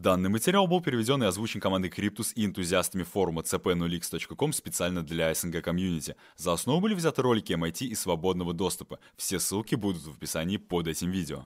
[0.00, 5.62] Данный материал был переведен и озвучен командой Криптус и энтузиастами форума cp0x.com специально для СНГ
[5.62, 6.16] комьюнити.
[6.38, 8.98] За основу были взяты ролики MIT из свободного доступа.
[9.18, 11.44] Все ссылки будут в описании под этим видео.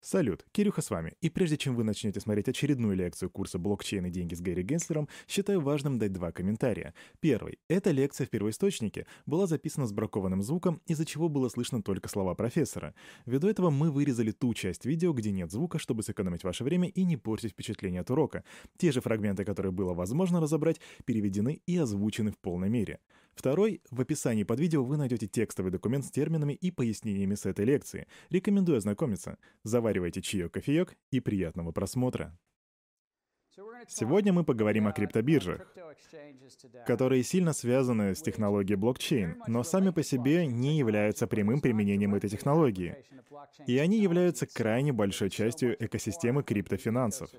[0.00, 1.14] Салют, Кирюха с вами.
[1.20, 5.08] И прежде чем вы начнете смотреть очередную лекцию курса «Блокчейн и деньги» с Гэри Генслером,
[5.26, 6.94] считаю важным дать два комментария.
[7.18, 7.58] Первый.
[7.68, 12.36] Эта лекция в первоисточнике была записана с бракованным звуком, из-за чего было слышно только слова
[12.36, 12.94] профессора.
[13.26, 17.04] Ввиду этого мы вырезали ту часть видео, где нет звука, чтобы сэкономить ваше время и
[17.04, 18.44] не портить впечатление от урока.
[18.76, 23.00] Те же фрагменты, которые было возможно разобрать, переведены и озвучены в полной мере.
[23.38, 27.64] Второй, в описании под видео вы найдете текстовый документ с терминами и пояснениями с этой
[27.64, 28.08] лекции.
[28.30, 29.38] Рекомендую ознакомиться.
[29.62, 32.36] Заваривайте чаек, кофеек и приятного просмотра.
[33.86, 35.72] Сегодня мы поговорим о криптобиржах,
[36.84, 42.30] которые сильно связаны с технологией блокчейн, но сами по себе не являются прямым применением этой
[42.30, 42.96] технологии.
[43.68, 47.30] И они являются крайне большой частью экосистемы криптофинансов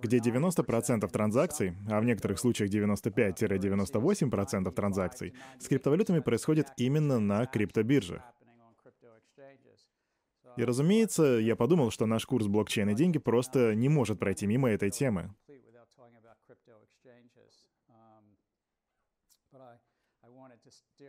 [0.00, 8.22] где 90% транзакций, а в некоторых случаях 95-98% транзакций, с криптовалютами происходит именно на криптобиржах.
[10.56, 14.68] И, разумеется, я подумал, что наш курс «Блокчейн и деньги» просто не может пройти мимо
[14.68, 15.34] этой темы.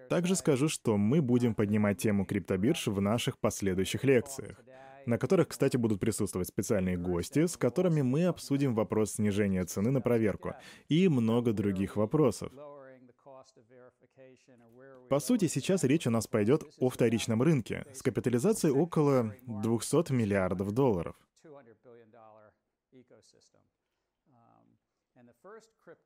[0.10, 4.62] Также скажу, что мы будем поднимать тему криптобирж в наших последующих лекциях
[5.06, 10.02] на которых, кстати, будут присутствовать специальные гости, с которыми мы обсудим вопрос снижения цены на
[10.02, 10.54] проверку
[10.90, 12.52] и много других вопросов.
[15.10, 20.72] По сути, сейчас речь у нас пойдет о вторичном рынке с капитализацией около 200 миллиардов
[20.72, 21.16] долларов.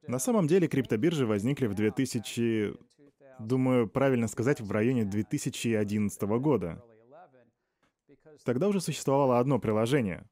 [0.08, 2.74] На самом деле криптобиржи возникли в 2000,
[3.40, 6.84] думаю, правильно сказать, в районе 2011 года.
[8.46, 10.30] Тогда уже существовало одно приложение,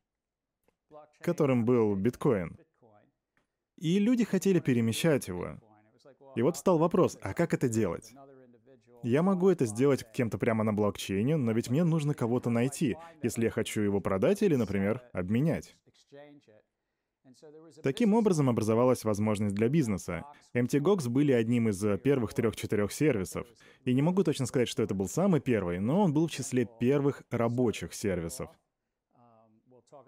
[1.19, 2.59] которым был биткоин.
[3.77, 5.57] И люди хотели перемещать его.
[6.35, 8.13] И вот встал вопрос, а как это делать?
[9.01, 13.45] Я могу это сделать кем-то прямо на блокчейне, но ведь мне нужно кого-то найти, если
[13.45, 15.75] я хочу его продать или, например, обменять.
[17.81, 20.23] Таким образом образовалась возможность для бизнеса.
[20.53, 23.47] MTGOX были одним из э, первых трех-четырех сервисов.
[23.85, 26.67] И не могу точно сказать, что это был самый первый, но он был в числе
[26.79, 28.49] первых рабочих сервисов.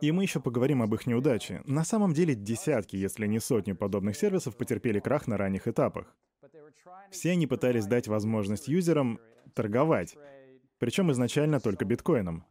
[0.01, 1.61] И мы еще поговорим об их неудаче.
[1.65, 6.15] На самом деле десятки, если не сотни подобных сервисов потерпели крах на ранних этапах.
[7.11, 9.19] Все они пытались дать возможность юзерам
[9.53, 10.15] торговать,
[10.79, 12.45] причем изначально только биткоином.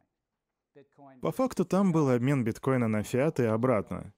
[1.21, 4.13] По факту там был обмен биткоина на фиат и обратно.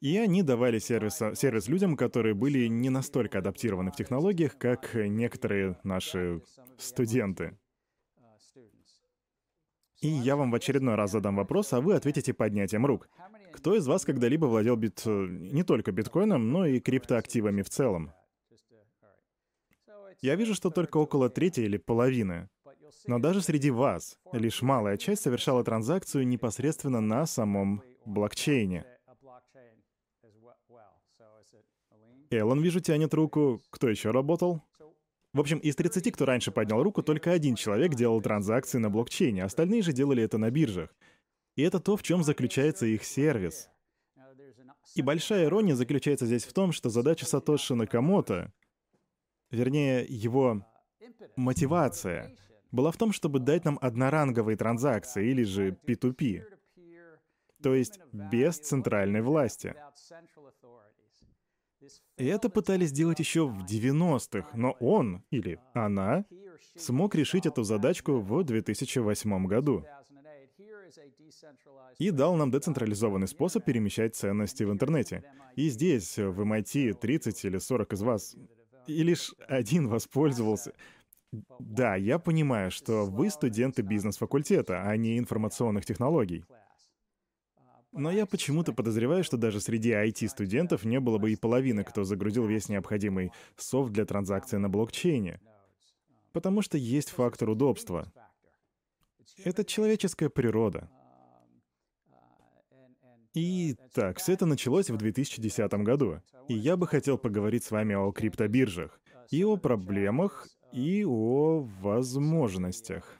[0.00, 5.78] И они давали сервис, сервис людям, которые были не настолько адаптированы в технологиях, как некоторые
[5.82, 6.42] наши
[6.78, 7.58] студенты.
[10.00, 13.10] И я вам в очередной раз задам вопрос, а вы ответите поднятием рук.
[13.52, 15.02] Кто из вас когда-либо владел бит...
[15.04, 18.12] не только биткоином, но и криптоактивами в целом?
[20.22, 22.48] Я вижу, что только около трети или половины.
[23.06, 28.86] Но даже среди вас лишь малая часть совершала транзакцию непосредственно на самом блокчейне.
[32.30, 33.60] Эллен, вижу, тянет руку.
[33.70, 34.62] Кто еще работал?
[35.32, 39.44] В общем, из 30, кто раньше поднял руку, только один человек делал транзакции на блокчейне,
[39.44, 40.94] остальные же делали это на биржах.
[41.54, 43.68] И это то, в чем заключается их сервис.
[44.96, 48.52] И большая ирония заключается здесь в том, что задача Сатоши Накамото,
[49.52, 50.66] вернее, его
[51.36, 52.36] мотивация,
[52.72, 56.42] была в том, чтобы дать нам одноранговые транзакции, или же P2P,
[57.62, 59.74] то есть без центральной власти.
[62.16, 66.24] И это пытались сделать еще в 90-х, но он или она
[66.76, 69.84] смог решить эту задачку в 2008 году
[71.98, 75.24] и дал нам децентрализованный способ перемещать ценности в интернете.
[75.56, 78.36] И здесь, в MIT, 30 или 40 из вас,
[78.86, 80.72] и лишь один воспользовался.
[81.60, 86.44] Да, я понимаю, что вы студенты бизнес-факультета, а не информационных технологий.
[87.92, 92.46] Но я почему-то подозреваю, что даже среди IT-студентов не было бы и половины, кто загрузил
[92.46, 95.40] весь необходимый софт для транзакции на блокчейне.
[96.32, 98.12] Потому что есть фактор удобства.
[99.44, 100.88] Это человеческая природа.
[103.34, 106.20] И так, все это началось в 2010 году.
[106.48, 109.00] И я бы хотел поговорить с вами о криптобиржах,
[109.30, 113.19] и о проблемах, и о возможностях.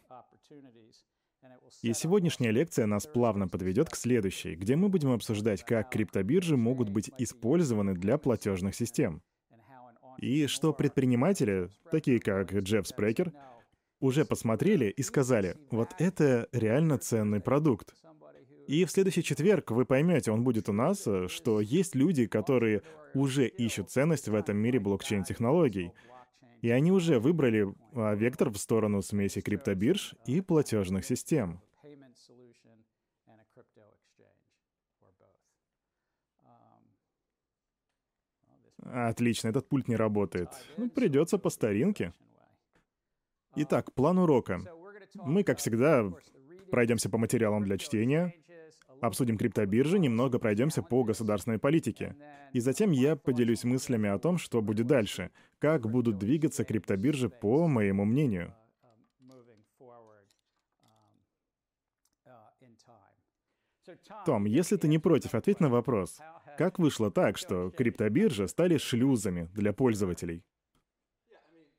[1.82, 6.90] И сегодняшняя лекция нас плавно подведет к следующей, где мы будем обсуждать, как криптобиржи могут
[6.90, 9.22] быть использованы для платежных систем.
[10.18, 13.32] И что предприниматели, такие как Джефф Спрекер,
[13.98, 17.94] уже посмотрели и сказали, вот это реально ценный продукт.
[18.66, 22.82] И в следующий четверг вы поймете, он будет у нас, что есть люди, которые
[23.14, 25.92] уже ищут ценность в этом мире блокчейн-технологий.
[26.60, 31.62] И они уже выбрали а, вектор в сторону смеси криптобирж и платежных систем.
[38.92, 40.48] Отлично, этот пульт не работает.
[40.76, 42.12] Ну, придется по старинке.
[43.56, 44.60] Итак, план урока.
[45.14, 46.10] Мы, как всегда,
[46.70, 48.34] пройдемся по материалам для чтения,
[49.00, 52.16] обсудим криптобиржи, немного пройдемся по государственной политике.
[52.52, 57.66] И затем я поделюсь мыслями о том, что будет дальше, как будут двигаться криптобиржи по
[57.66, 58.54] моему мнению.
[64.24, 66.20] Том, если ты не против, ответь на вопрос.
[66.60, 70.44] Как вышло так, что криптобиржи стали шлюзами для пользователей?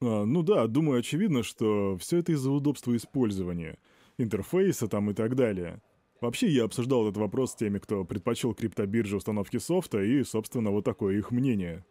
[0.01, 3.77] А, ну да, думаю, очевидно, что все это из-за удобства использования,
[4.17, 5.83] интерфейса там и так далее.
[6.19, 10.83] Вообще, я обсуждал этот вопрос с теми, кто предпочел криптобиржи установки софта, и, собственно, вот
[10.83, 11.85] такое их мнение.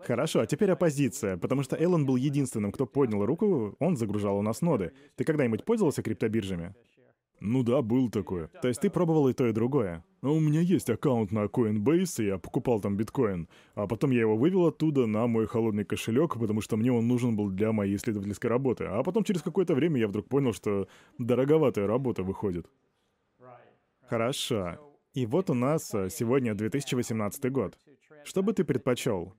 [0.00, 4.42] Хорошо, а теперь оппозиция, потому что Эллен был единственным, кто поднял руку, он загружал у
[4.42, 4.92] нас ноды.
[5.16, 6.74] Ты когда-нибудь пользовался криптобиржами?
[7.40, 8.48] Ну да, был такое.
[8.62, 10.04] То есть ты пробовал и то, и другое?
[10.22, 13.48] А у меня есть аккаунт на Coinbase, и я покупал там биткоин.
[13.74, 17.36] А потом я его вывел оттуда на мой холодный кошелек, потому что мне он нужен
[17.36, 18.84] был для моей исследовательской работы.
[18.84, 20.88] А потом через какое-то время я вдруг понял, что
[21.18, 22.66] дороговатая работа выходит.
[24.08, 24.78] Хорошо.
[25.14, 27.78] И вот у нас э, сегодня 2018 год.
[28.24, 29.34] Что бы ты предпочел?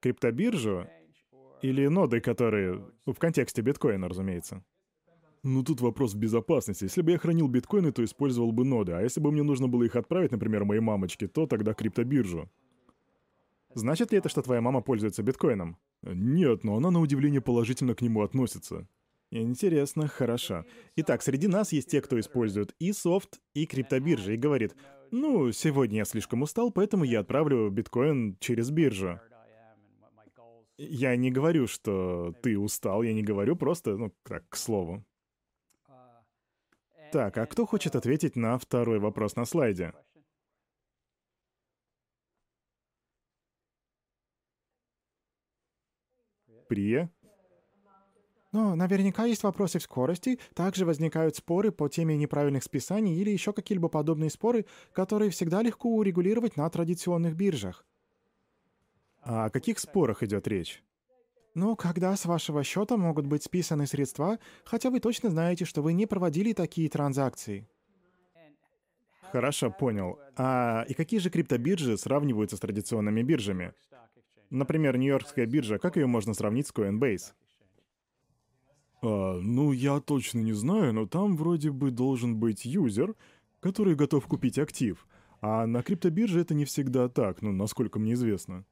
[0.00, 0.86] Криптобиржу
[1.62, 2.84] или ноды, которые...
[3.06, 4.62] В контексте биткоина, разумеется.
[5.44, 6.84] Ну тут вопрос безопасности.
[6.84, 8.92] Если бы я хранил биткоины, то использовал бы ноды.
[8.92, 12.50] А если бы мне нужно было их отправить, например, моей мамочке, то тогда криптобиржу.
[13.74, 15.76] Значит ли это, что твоя мама пользуется биткоином?
[16.02, 18.88] Нет, но она на удивление положительно к нему относится.
[19.30, 20.64] Интересно, хорошо.
[20.96, 24.74] Итак, среди нас есть те, кто использует и софт, и криптобиржи, и говорит,
[25.10, 29.20] ну, сегодня я слишком устал, поэтому я отправлю биткоин через биржу.
[30.78, 35.04] Я не говорю, что ты устал, я не говорю просто, ну, так, к слову.
[37.14, 39.92] Так, а кто хочет ответить на второй вопрос на слайде?
[46.66, 47.08] Прия?
[48.50, 53.52] Но наверняка есть вопросы в скорости, также возникают споры по теме неправильных списаний или еще
[53.52, 57.86] какие-либо подобные споры, которые всегда легко урегулировать на традиционных биржах.
[59.22, 60.82] А о каких спорах идет речь?
[61.54, 65.92] Ну, когда с вашего счета могут быть списаны средства, хотя вы точно знаете, что вы
[65.92, 67.68] не проводили такие транзакции.
[69.30, 70.18] Хорошо, понял.
[70.36, 73.72] А и какие же криптобиржи сравниваются с традиционными биржами?
[74.50, 77.32] Например, Нью-Йоркская биржа, как ее можно сравнить с Coinbase?
[79.02, 83.14] А, ну, я точно не знаю, но там вроде бы должен быть юзер,
[83.60, 85.06] который готов купить актив.
[85.40, 88.64] А на криптобирже это не всегда так, ну, насколько мне известно.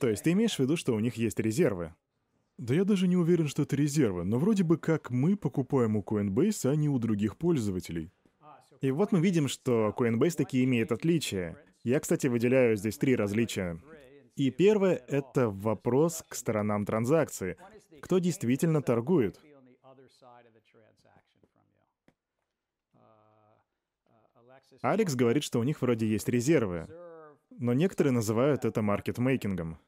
[0.00, 1.94] То есть ты имеешь в виду, что у них есть резервы?
[2.62, 6.00] Да я даже не уверен, что это резервы, но вроде бы как мы покупаем у
[6.00, 8.12] Coinbase, а не у других пользователей.
[8.80, 11.58] И вот мы видим, что Coinbase таки имеет отличия.
[11.82, 13.82] Я, кстати, выделяю здесь три различия.
[14.36, 17.56] И первое— это вопрос к сторонам транзакции.
[18.00, 19.40] Кто действительно торгует?
[24.82, 26.86] Алекс говорит, что у них вроде есть резервы,
[27.50, 29.80] но некоторые называют это маркетмейкингом.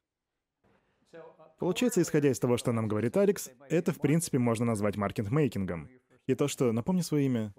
[1.65, 5.89] Получается, исходя из того, что нам говорит Алекс, это в принципе можно назвать маркетмейкингом.
[6.27, 6.73] И то, что...
[6.73, 7.55] Напомни свое имя.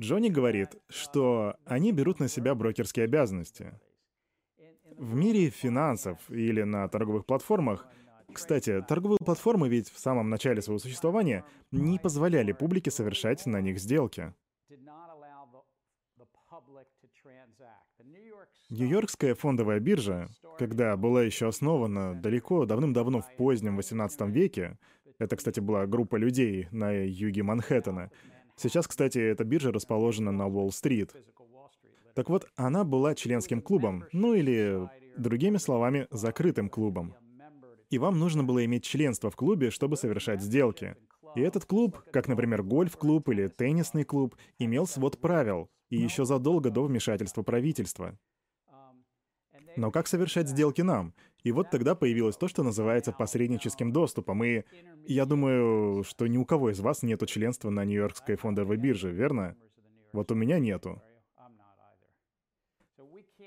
[0.00, 3.78] Джонни говорит, что они берут на себя брокерские обязанности.
[4.96, 7.86] В мире финансов или на торговых платформах
[8.32, 13.78] кстати, торговые платформы ведь в самом начале своего существования не позволяли публике совершать на них
[13.78, 14.34] сделки.
[18.70, 20.28] Нью-Йоркская фондовая биржа,
[20.58, 24.78] когда была еще основана далеко, давным-давно в позднем 18 веке,
[25.18, 28.10] это, кстати, была группа людей на юге Манхэттена.
[28.56, 31.14] Сейчас, кстати, эта биржа расположена на Уолл-стрит.
[32.14, 37.14] Так вот, она была членским клубом, ну или, другими словами, закрытым клубом.
[37.90, 40.96] И вам нужно было иметь членство в клубе, чтобы совершать сделки.
[41.34, 46.70] И этот клуб, как, например, гольф-клуб или теннисный клуб, имел свод правил, и еще задолго
[46.70, 48.18] до вмешательства правительства.
[49.76, 51.12] Но как совершать сделки нам?
[51.42, 54.42] И вот тогда появилось то, что называется посредническим доступом.
[54.42, 54.64] И
[55.06, 59.54] я думаю, что ни у кого из вас нету членства на Нью-Йоркской фондовой бирже, верно?
[60.12, 61.02] Вот у меня нету.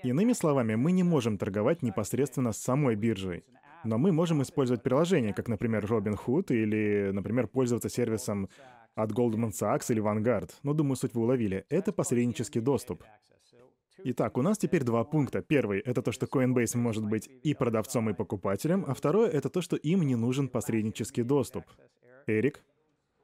[0.04, 3.44] Иными словами, мы не можем торговать непосредственно с самой биржей.
[3.84, 8.50] Но мы можем использовать приложения, как, например, Robinhood, или, например, пользоваться сервисом
[9.04, 11.66] от Goldman Sachs или Vanguard, но думаю, суть вы уловили.
[11.70, 13.04] Это посреднический доступ.
[14.04, 15.42] Итак, у нас теперь два пункта.
[15.42, 19.62] Первый— это то, что Coinbase может быть и продавцом, и покупателем, а второе— это то,
[19.62, 21.66] что им не нужен посреднический доступ.
[22.28, 22.64] Эрик?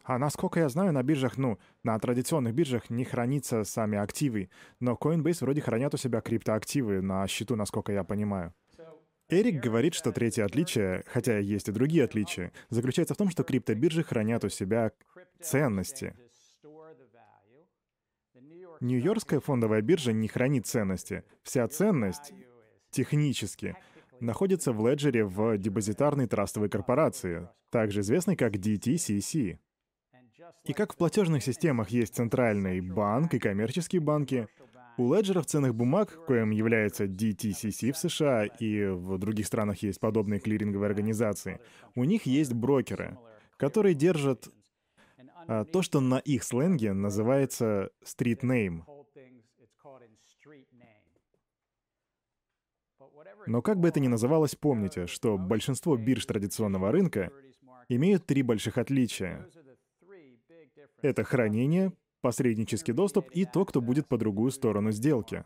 [0.04, 4.94] А насколько я знаю, на биржах, ну, на традиционных биржах не хранятся сами активы, но
[4.94, 8.54] Coinbase вроде хранят у себя криптоактивы на счету, насколько я понимаю.
[9.28, 14.04] Эрик говорит, что третье отличие, хотя есть и другие отличия, заключается в том, что криптобиржи
[14.04, 14.92] хранят у себя
[15.42, 16.16] ценности.
[18.82, 21.24] Нью-Йоркская фондовая биржа не хранит ценности.
[21.44, 22.34] Вся ценность,
[22.92, 23.76] технически,
[24.20, 29.58] находится в леджере в депозитарной трастовой корпорации, также известной как DTCC.
[30.66, 34.48] И как в платежных системах есть центральный банк и коммерческие банки,
[34.98, 40.40] у леджеров ценных бумаг, коим является DTCC в США и в других странах есть подобные
[40.40, 41.60] клиринговые организации,
[41.96, 43.18] у них есть брокеры,
[43.58, 44.48] которые держат
[45.48, 48.84] то, что на их сленге называется street name.
[53.48, 57.32] Но как бы это ни называлось, помните, что большинство бирж традиционного рынка
[57.90, 59.48] имеют три больших отличия.
[61.02, 65.46] Это хранение, посреднический доступ и то, кто будет по другую сторону сделки.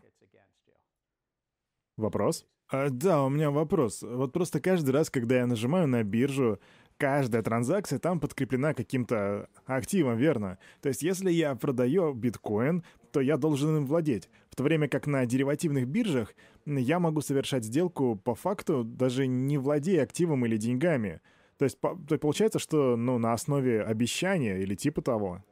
[1.98, 2.46] Вопрос?
[2.70, 4.04] А, да, у меня вопрос.
[4.04, 6.60] Вот просто каждый раз, когда я нажимаю на биржу,
[7.00, 10.60] каждая транзакция там подкреплена каким-то активом, верно?
[10.82, 14.30] То есть если я продаю биткоин, то я должен им владеть.
[14.52, 19.58] В то время как на деривативных биржах я могу совершать сделку по факту, даже не
[19.58, 21.22] владея активом или деньгами.
[21.58, 25.44] То есть, по, то получается, что ну, на основе обещания или типа того.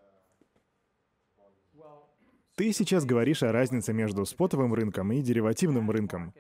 [2.56, 6.34] Ты сейчас говоришь о разнице между спотовым рынком и деривативным рынком,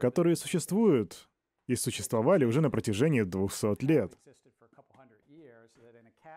[0.00, 1.28] которые существуют
[1.66, 4.18] и существовали уже на протяжении 200 лет.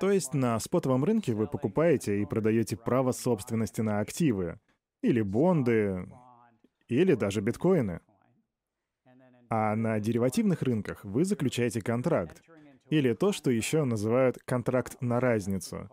[0.01, 4.60] То есть на спотовом рынке вы покупаете и продаете право собственности на активы,
[5.03, 6.10] или бонды,
[6.88, 8.00] или даже биткоины.
[9.51, 12.41] А на деривативных рынках вы заключаете контракт,
[12.89, 15.88] или то, что еще называют контракт на разницу.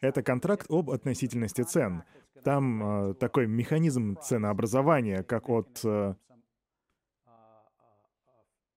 [0.00, 2.02] Это контракт об относительности цен,
[2.42, 5.84] там э, такой механизм ценообразования, как от...
[5.84, 6.16] Э,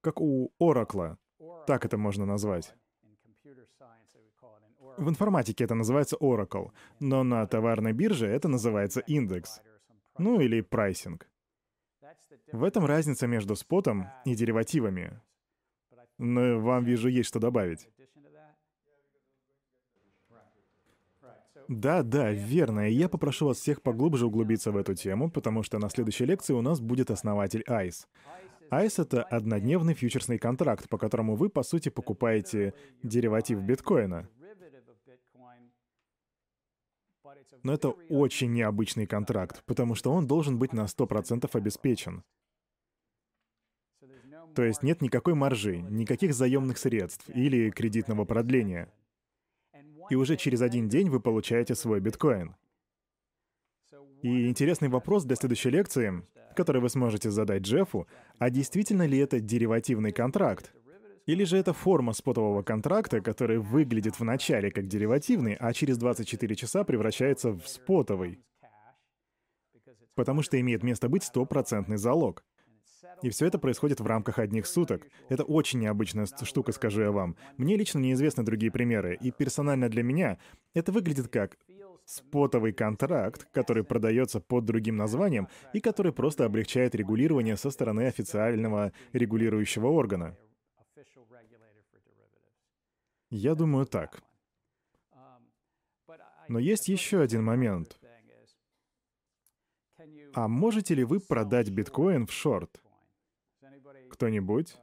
[0.01, 1.17] как у Оракла.
[1.65, 2.75] Так это можно назвать.
[4.97, 9.61] В информатике это называется Oracle, но на товарной бирже это называется индекс.
[10.17, 11.27] Ну или прайсинг.
[12.51, 15.19] В этом разница между спотом и деривативами.
[16.17, 17.89] Но вам, вижу, есть что добавить.
[21.67, 22.89] Да, да, верно.
[22.89, 26.53] И я попрошу вас всех поглубже углубиться в эту тему, потому что на следующей лекции
[26.53, 28.05] у нас будет основатель ICE.
[28.71, 32.73] ICE— это однодневный фьючерсный контракт, по которому вы, по сути, покупаете
[33.03, 34.29] дериватив биткоина.
[37.63, 42.23] Но это очень необычный контракт, потому что он должен быть на 100% обеспечен.
[44.53, 48.91] То есть нет никакой маржи, никаких заемных средств или кредитного продления—
[50.09, 52.55] и уже через один день вы получаете свой биткоин.
[54.21, 56.23] И интересный вопрос для следующей лекции,
[56.55, 58.07] который вы сможете задать Джеффу,
[58.39, 60.73] а действительно ли это деривативный контракт?
[61.25, 66.83] Или же это форма спотового контракта, который выглядит вначале как деривативный, а через 24 часа
[66.83, 68.39] превращается в спотовый?
[70.13, 72.43] Потому что имеет место быть стопроцентный залог.
[73.21, 75.07] И все это происходит в рамках одних суток.
[75.29, 77.35] Это очень необычная штука, скажу я вам.
[77.57, 80.37] Мне лично неизвестны другие примеры, и персонально для меня
[80.73, 81.57] это выглядит как
[82.05, 88.91] спотовый контракт, который продается под другим названием и который просто облегчает регулирование со стороны официального
[89.13, 90.37] регулирующего органа.
[93.37, 94.23] Я думаю так.
[96.47, 97.99] Но есть еще один момент.
[100.33, 102.81] А можете ли вы продать биткоин в шорт?
[104.09, 104.77] Кто-нибудь?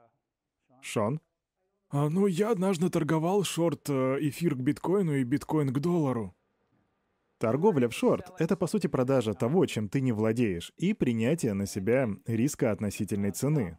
[0.82, 1.20] Шон?
[1.88, 6.34] А, ну, я однажды торговал шорт э, эфир к биткоину и биткоин к доллару.
[7.38, 11.66] Торговля в шорт— это, по сути, продажа того, чем ты не владеешь, и принятие на
[11.66, 13.78] себя риска относительной цены.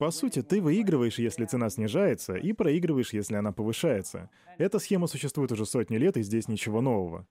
[0.00, 4.30] По сути, ты выигрываешь, если цена снижается, и проигрываешь, если она повышается.
[4.56, 7.26] Эта схема существует уже сотни лет, и здесь ничего нового.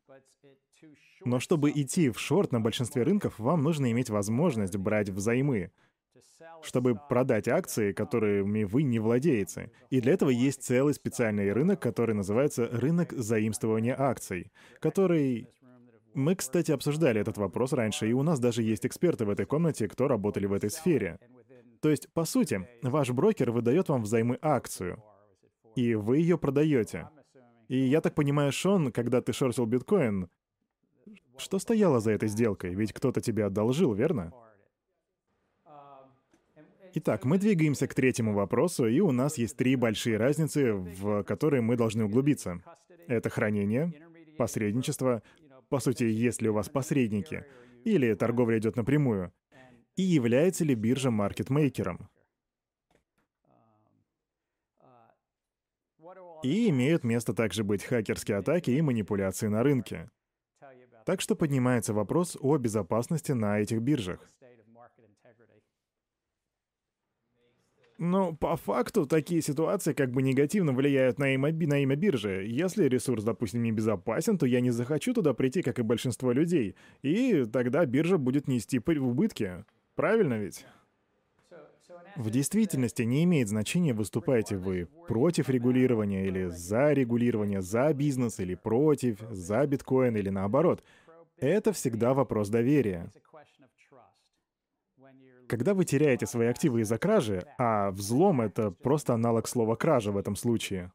[1.26, 5.72] Но чтобы идти в шорт на большинстве рынков, вам нужно иметь возможность брать взаймы,
[6.62, 9.72] чтобы продать акции, которыми вы не владеете.
[9.90, 15.48] И для этого есть целый специальный рынок, который называется рынок заимствования акций, который...
[16.14, 19.88] Мы, кстати, обсуждали этот вопрос раньше, и у нас даже есть эксперты в этой комнате,
[19.88, 21.20] кто работали в этой сфере.
[21.82, 25.02] То есть, по сути, ваш брокер выдает вам взаймы акцию,
[25.76, 27.10] и вы ее продаете.
[27.68, 30.30] И я так понимаю, Шон, когда ты шортил биткоин,
[31.38, 32.74] что стояло за этой сделкой?
[32.76, 34.34] Ведь кто-то тебе одолжил, верно?
[36.96, 41.62] Итак, мы двигаемся к третьему вопросу, и у нас есть три большие разницы, в которые
[41.62, 42.62] мы должны углубиться.
[43.08, 43.94] Это хранение,
[44.38, 45.22] посредничество,
[45.70, 47.46] по сути, есть ли у вас посредники,
[47.86, 49.32] или торговля идет напрямую,
[50.00, 52.10] и является ли биржа маркетмейкером.
[56.42, 60.10] И имеют место также быть хакерские атаки и манипуляции на рынке.
[61.06, 64.26] Так что поднимается вопрос о безопасности на этих биржах.
[67.98, 72.46] Но по факту такие ситуации как бы негативно влияют на имя, на имя биржи.
[72.48, 76.78] Если ресурс, допустим, не безопасен, то я не захочу туда прийти, как и большинство людей.
[77.02, 79.66] И тогда биржа будет нести убытки.
[80.00, 80.66] Правильно ведь?
[82.16, 88.56] В действительности не имеет значения, выступаете вы против регулирования или за регулирование, за бизнес или
[88.56, 90.86] против, за биткоин или наоборот.
[91.36, 93.12] Это всегда вопрос доверия.
[95.50, 100.18] Когда вы теряете свои активы из-за кражи, а взлом— это просто аналог слова «кража» в
[100.18, 100.94] этом случае,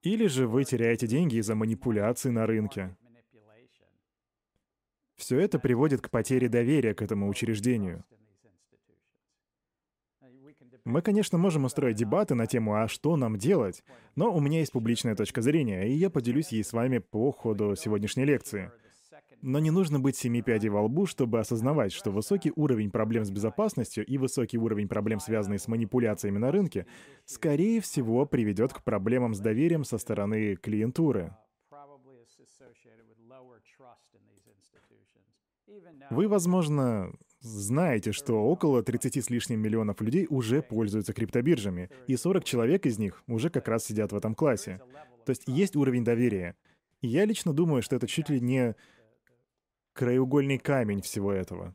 [0.00, 2.96] или же вы теряете деньги из-за манипуляций на рынке.
[5.20, 8.04] Все это приводит к потере доверия к этому учреждению.
[10.86, 13.84] Мы, конечно, можем устроить дебаты на тему «А что нам делать?»,
[14.16, 17.76] но у меня есть публичная точка зрения, и я поделюсь ей с вами по ходу
[17.76, 18.72] сегодняшней лекции—
[19.42, 23.30] но не нужно быть семи пядей во лбу, чтобы осознавать, что высокий уровень проблем с
[23.30, 26.86] безопасностью и высокий уровень проблем, связанные с манипуляциями на рынке,
[27.24, 31.34] скорее всего приведет к проблемам с доверием со стороны клиентуры.
[36.10, 42.44] Вы, возможно, знаете, что около 30 с лишним миллионов людей уже пользуются криптобиржами, и 40
[42.44, 44.80] человек из них уже как раз сидят в этом классе.
[45.24, 46.56] То есть есть уровень доверия.
[47.02, 48.74] я лично думаю, что это чуть ли не
[49.92, 51.74] краеугольный камень всего этого.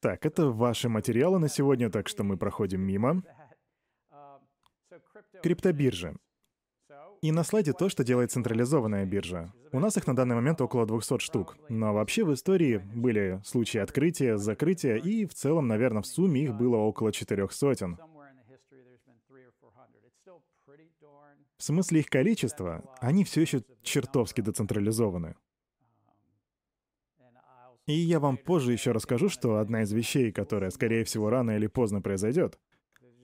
[0.00, 3.22] Так, это ваши материалы на сегодня, так что мы проходим мимо.
[5.42, 6.14] Криптобиржи.
[7.24, 9.50] И на слайде то, что делает централизованная биржа.
[9.72, 11.56] У нас их на данный момент около 200 штук.
[11.70, 16.54] Но вообще в истории были случаи открытия, закрытия, и в целом, наверное, в сумме их
[16.54, 17.96] было около четырех сотен.
[21.56, 25.34] В смысле их количества, они все еще чертовски децентрализованы.
[27.86, 31.68] И я вам позже еще расскажу, что одна из вещей, которая, скорее всего, рано или
[31.68, 32.58] поздно произойдет,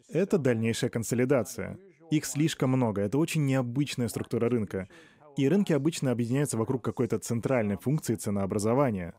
[0.09, 1.79] это дальнейшая консолидация.
[2.11, 4.89] Их слишком много, это очень необычная структура рынка.
[5.37, 9.15] И рынки обычно объединяются вокруг какой-то центральной функции ценообразования.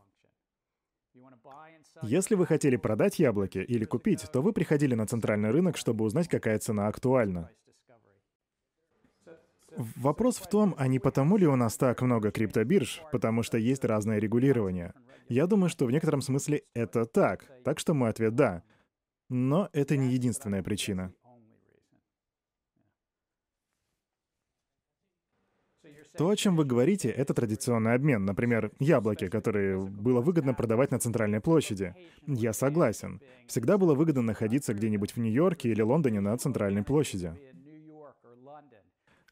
[2.02, 6.28] Если вы хотели продать яблоки или купить, то вы приходили на центральный рынок, чтобы узнать,
[6.28, 7.50] какая цена актуальна.
[9.76, 13.84] Вопрос в том, а не потому ли у нас так много криптобирж, потому что есть
[13.84, 14.92] разное регулирование.
[15.28, 18.62] Я думаю, что в некотором смысле это так, так что мой ответ— да.
[19.30, 21.14] Но это не единственная причина.
[26.16, 28.24] То, о чем вы говорите, это традиционный обмен.
[28.24, 31.94] Например, яблоки, которые было выгодно продавать на центральной площади.
[32.26, 33.20] Я согласен.
[33.46, 37.32] Всегда было выгодно находиться где-нибудь в Нью-Йорке или Лондоне на центральной площади.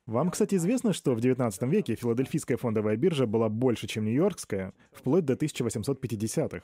[0.07, 5.25] Вам, кстати, известно, что в 19 веке филадельфийская фондовая биржа была больше, чем нью-йоркская, вплоть
[5.25, 6.63] до 1850-х.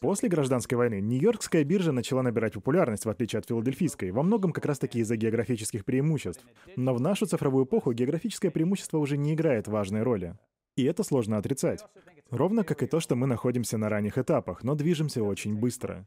[0.00, 4.64] После гражданской войны Нью-Йоркская биржа начала набирать популярность, в отличие от филадельфийской, во многом как
[4.64, 6.44] раз-таки из-за географических преимуществ.
[6.76, 10.36] Но в нашу цифровую эпоху географическое преимущество уже не играет важной роли.
[10.76, 11.84] И это сложно отрицать.
[12.30, 16.06] Ровно как и то, что мы находимся на ранних этапах, но движемся очень быстро.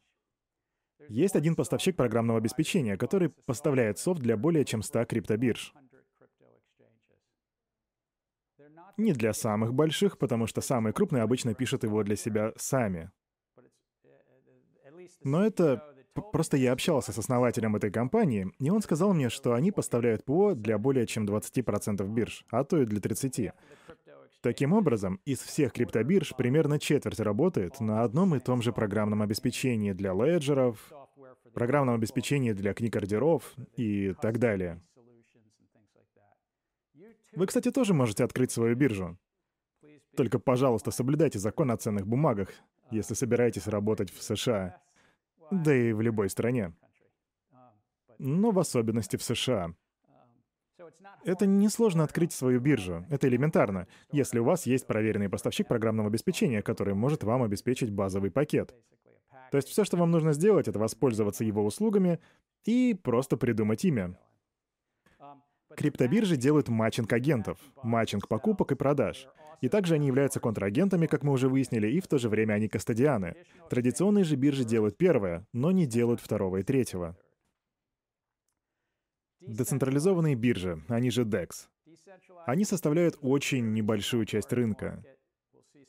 [1.09, 5.73] Есть один поставщик программного обеспечения, который поставляет софт для более чем 100 криптобирж.
[8.97, 13.11] Не для самых больших, потому что самые крупные обычно пишут его для себя сами.
[15.23, 15.83] Но это...
[16.31, 20.53] Просто я общался с основателем этой компании, и он сказал мне, что они поставляют ПО
[20.53, 23.51] для более чем 20% бирж, а то и для 30%.
[24.41, 29.93] Таким образом, из всех криптобирж примерно четверть работает на одном и том же программном обеспечении
[29.93, 30.91] для леджеров,
[31.53, 34.81] программном обеспечении для книг ордеров и так далее.
[37.35, 39.17] Вы, кстати, тоже можете открыть свою биржу.
[40.15, 42.49] Только, пожалуйста, соблюдайте закон о ценных бумагах,
[42.91, 44.77] если собираетесь работать в США.
[45.61, 46.73] Да и в любой стране.
[48.17, 49.73] Но в особенности в США.
[51.25, 53.05] Это несложно открыть свою биржу.
[53.09, 58.31] Это элементарно, если у вас есть проверенный поставщик программного обеспечения, который может вам обеспечить базовый
[58.31, 58.75] пакет.
[59.51, 62.19] То есть все, что вам нужно сделать, это воспользоваться его услугами
[62.65, 64.17] и просто придумать имя.
[65.75, 69.27] Криптобиржи делают матчинг агентов, матчинг покупок и продаж.
[69.61, 72.67] И также они являются контрагентами, как мы уже выяснили, и в то же время они
[72.67, 73.35] кастодианы.
[73.69, 77.17] Традиционные же биржи делают первое, но не делают второго и третьего.
[79.41, 81.67] Децентрализованные биржи, они же DEX,
[82.45, 85.03] они составляют очень небольшую часть рынка.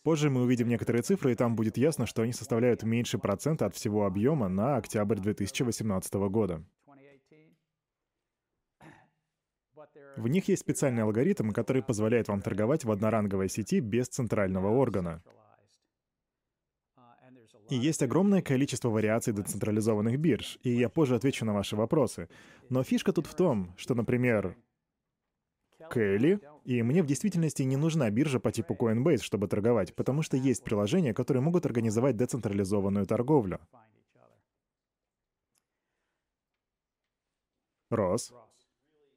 [0.03, 3.75] Позже мы увидим некоторые цифры, и там будет ясно, что они составляют меньше процента от
[3.75, 6.63] всего объема на октябрь 2018 года.
[10.17, 15.23] В них есть специальный алгоритм, который позволяет вам торговать в одноранговой сети без центрального органа.
[17.71, 22.29] И есть огромное количество вариаций децентрализованных бирж, и я позже отвечу на ваши вопросы.
[22.69, 24.57] Но фишка тут в том, что, например,
[25.91, 30.37] Келли, и мне в действительности не нужна биржа по типу Coinbase, чтобы торговать, потому что
[30.37, 33.61] есть приложения, которые могут организовать децентрализованную торговлю.
[37.91, 38.33] Рос.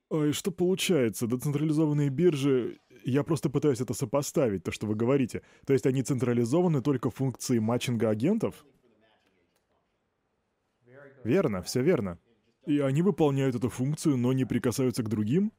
[0.10, 1.28] А и что получается?
[1.28, 2.80] Децентрализованные биржи...
[3.04, 5.42] Я просто пытаюсь это сопоставить, то, что вы говорите.
[5.66, 8.66] То есть они централизованы только функции матчинга агентов?
[11.24, 12.20] Верно, все верно.
[12.66, 15.54] И они выполняют эту функцию, но не прикасаются к другим?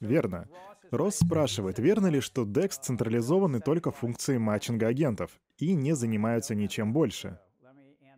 [0.00, 0.48] Верно.
[0.90, 6.92] Росс спрашивает, верно ли, что DEX централизованы только функции матчинга агентов и не занимаются ничем
[6.92, 7.38] больше?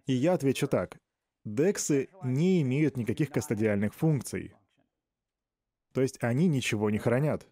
[0.07, 0.98] И я отвечу так.
[1.46, 4.55] DEX не имеют никаких кастодиальных функций.
[5.92, 7.46] То есть они ничего не хранят.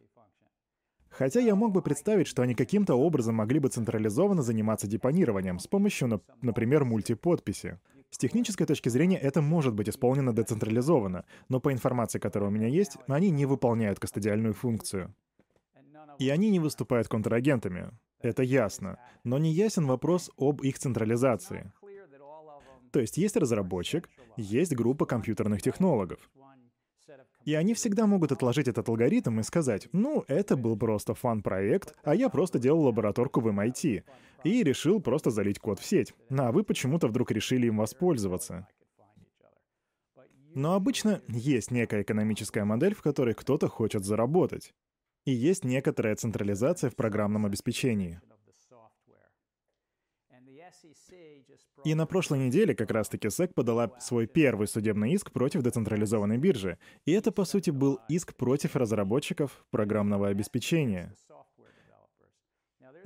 [1.09, 5.67] Хотя я мог бы представить, что они каким-то образом могли бы централизованно заниматься депонированием с
[5.67, 7.81] помощью, например, мультиподписи.
[8.11, 12.69] С технической точки зрения это может быть исполнено децентрализованно, но по информации, которая у меня
[12.69, 15.15] есть, они не выполняют кастодиальную функцию.
[16.19, 17.91] И они не выступают контрагентами.
[18.21, 18.99] Это ясно.
[19.25, 21.73] Но не ясен вопрос об их централизации.
[22.91, 26.19] То есть есть разработчик, есть группа компьютерных технологов.
[27.49, 32.15] И они всегда могут отложить этот алгоритм и сказать, ну, это был просто фан-проект, а
[32.15, 34.03] я просто делал лабораторку в MIT.
[34.45, 36.13] И решил просто залить код в сеть.
[36.29, 38.69] А вы почему-то вдруг решили им воспользоваться.
[40.55, 44.75] Но обычно есть некая экономическая модель, в которой кто-то хочет заработать.
[45.25, 48.21] И есть некоторая централизация в программном обеспечении.
[51.85, 56.79] И на прошлой неделе как раз-таки SEC подала свой первый судебный иск против децентрализованной биржи.
[57.07, 61.15] И это, по сути, был иск против разработчиков программного обеспечения.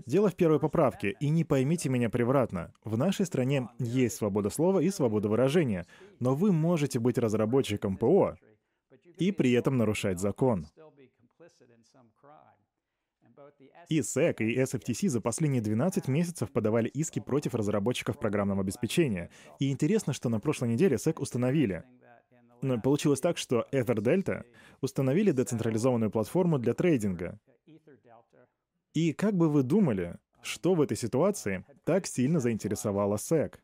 [0.06, 2.72] Дело в первой поправке, и не поймите меня превратно.
[2.82, 5.86] В нашей стране есть свобода слова и свобода выражения,
[6.18, 8.36] но вы можете быть разработчиком ПО
[9.18, 10.66] и при этом нарушать закон.
[13.88, 19.30] И SEC, и SFTC за последние 12 месяцев подавали иски против разработчиков программного обеспечения.
[19.58, 21.84] И интересно, что на прошлой неделе SEC установили.
[22.62, 24.44] Но получилось так, что EtherDelta
[24.80, 27.38] установили децентрализованную платформу для трейдинга.
[28.94, 33.58] И как бы вы думали, что в этой ситуации так сильно заинтересовало SEC?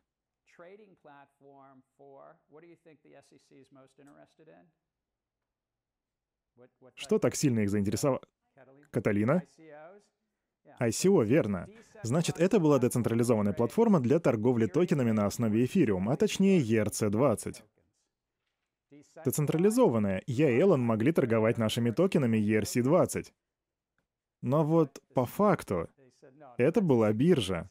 [6.95, 8.21] Что так сильно их заинтересовало?
[8.91, 9.43] Каталина?
[10.79, 11.67] ICO, верно.
[12.03, 17.61] Значит, это была децентрализованная платформа для торговли токенами на основе эфириум, а точнее ERC-20.
[19.25, 20.23] Децентрализованная.
[20.25, 23.33] Я и Эллен могли торговать нашими токенами ERC-20.
[24.41, 25.89] Но вот по факту
[26.57, 27.69] это была биржа.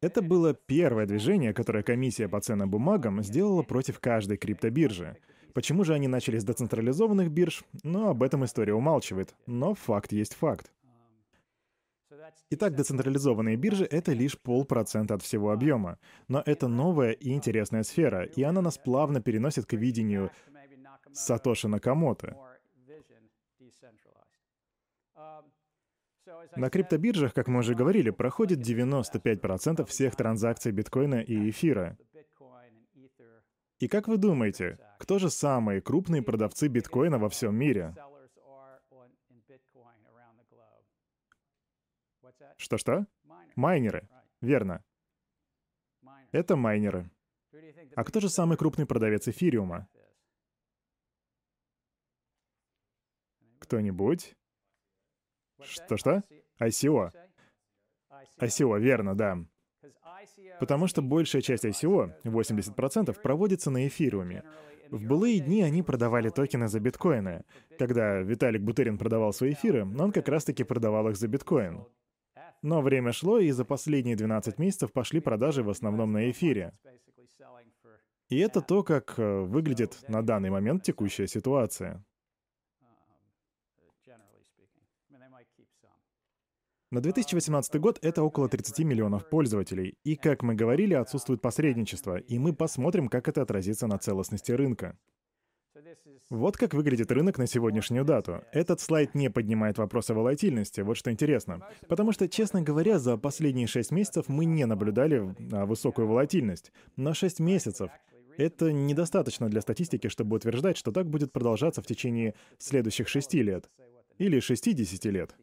[0.00, 5.16] Это было первое движение, которое комиссия по ценным бумагам сделала против каждой криптобиржи.
[5.56, 7.64] Почему же они начали с децентрализованных бирж?
[7.82, 9.34] Ну, об этом история умалчивает.
[9.46, 10.70] Но факт есть факт.
[12.50, 15.98] Итак, децентрализованные биржи— это лишь полпроцента от всего объема.
[16.28, 20.30] Но это новая и интересная сфера, и она нас плавно переносит к видению
[21.14, 22.36] Сатоши Накамото.
[26.54, 31.96] На криптобиржах, как мы уже говорили, проходит 95% всех транзакций биткоина и эфира.
[33.78, 37.94] И как вы думаете, кто же самые крупные продавцы биткоина во всем мире?
[42.56, 43.06] Что-что?
[43.54, 44.08] Майнеры.
[44.40, 44.84] Верно.
[46.32, 47.10] Это майнеры.
[47.94, 49.88] А кто же самый крупный продавец эфириума?
[53.58, 54.36] Кто-нибудь?
[55.62, 56.22] Что-что?
[56.60, 57.10] ICO.
[58.38, 59.38] ICO, верно, да.
[60.60, 64.44] Потому что большая часть ICO, 80%, проводится на эфириуме.
[64.90, 67.44] В былые дни они продавали токены за биткоины.
[67.78, 71.84] Когда Виталик Бутерин продавал свои эфиры, он как раз-таки продавал их за биткоин.
[72.62, 76.72] Но время шло, и за последние 12 месяцев пошли продажи в основном на эфире.
[78.28, 82.04] И это то, как э, выглядит на данный момент текущая ситуация.
[86.92, 89.94] На 2018 год это около 30 миллионов пользователей.
[90.04, 94.96] И, как мы говорили, отсутствует посредничество, и мы посмотрим, как это отразится на целостности рынка.
[96.30, 98.44] Вот как выглядит рынок на сегодняшнюю дату.
[98.52, 101.66] Этот слайд не поднимает вопрос о волатильности, вот что интересно.
[101.88, 106.70] Потому что, честно говоря, за последние 6 месяцев мы не наблюдали а, высокую волатильность.
[106.94, 107.90] Но 6 месяцев—
[108.36, 113.68] это недостаточно для статистики, чтобы утверждать, что так будет продолжаться в течение следующих 6 лет.
[114.18, 115.36] Или 60 лет.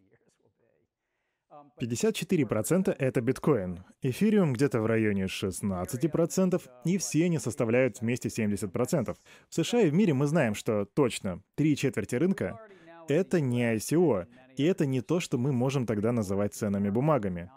[1.81, 9.15] 54%— это биткоин, эфириум где-то в районе 16%, и все они составляют вместе 70%.
[9.49, 12.59] В США и в мире мы знаем, что точно три четверти рынка—
[13.07, 17.49] это не ICO, и это не то, что мы можем тогда называть ценными бумагами.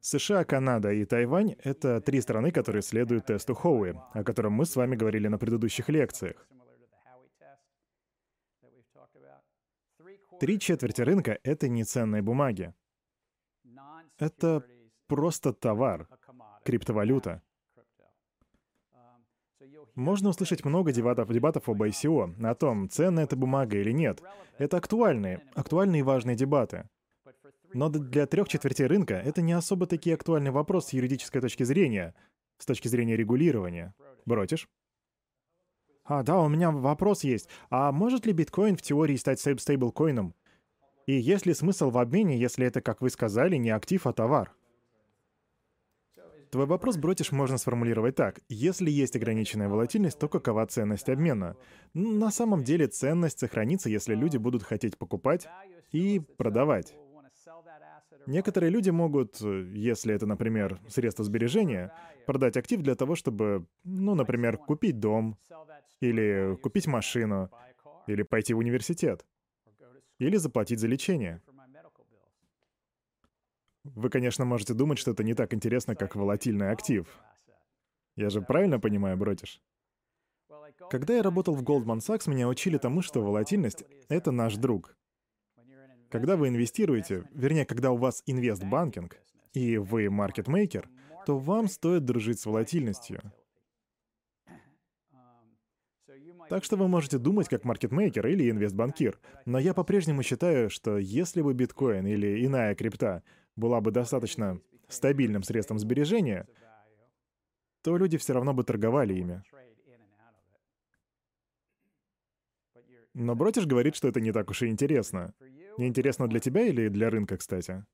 [0.00, 4.76] США, Канада и Тайвань— это три страны, которые следуют тесту Хоуи, о котором мы с
[4.76, 6.46] вами говорили на предыдущих лекциях.
[10.40, 12.72] Три четверти рынка— это не ценные бумаги.
[14.16, 14.64] Это
[15.06, 16.08] просто товар,
[16.64, 17.42] криптовалюта.
[19.94, 24.22] Можно услышать много дебатов, дебатов об ICO, о том, ценная эта бумага или нет.
[24.56, 26.88] Это актуальные, актуальные и важные дебаты.
[27.74, 32.14] Но для трех четвертей рынка это не особо таки актуальный вопрос с юридической точки зрения,
[32.56, 33.94] с точки зрения регулирования.
[34.24, 34.70] Бротишь?
[36.10, 37.48] А, да, у меня вопрос есть.
[37.70, 40.34] А может ли биткоин в теории стать стейблкоином?
[41.06, 44.52] И есть ли смысл в обмене, если это, как вы сказали, не актив, а товар?
[46.50, 48.40] Твой вопрос, Бротиш, можно сформулировать так.
[48.48, 51.56] Если есть ограниченная волатильность, то какова ценность обмена?
[51.94, 55.46] На самом деле ценность сохранится, если люди будут хотеть покупать
[55.92, 56.92] и продавать.
[58.26, 61.92] Некоторые люди могут, если это, например, средство сбережения,
[62.26, 65.38] продать актив для того, чтобы, ну, например, купить дом,
[66.00, 67.50] или купить машину,
[68.06, 69.26] или пойти в университет,
[70.18, 71.42] или заплатить за лечение.
[73.84, 77.06] Вы, конечно, можете думать, что это не так интересно, как волатильный актив.
[78.16, 79.62] Я же правильно понимаю, Бротиш?
[80.90, 84.96] Когда я работал в Goldman Sachs, меня учили тому, что волатильность— это наш друг.
[86.10, 89.16] Когда вы инвестируете, вернее, когда у вас инвестбанкинг,
[89.52, 90.88] и вы маркетмейкер,
[91.26, 93.20] то вам стоит дружить с волатильностью.
[96.50, 99.20] Так что вы можете думать как маркетмейкер или инвестбанкир.
[99.46, 103.22] Но я по-прежнему считаю, что если бы биткоин или иная крипта
[103.54, 106.48] была бы достаточно стабильным средством сбережения,
[107.82, 109.44] то люди все равно бы торговали ими.
[113.14, 115.32] Но Бротиш говорит, что это не так уж и интересно.
[115.78, 117.84] Не интересно для тебя или для рынка, кстати?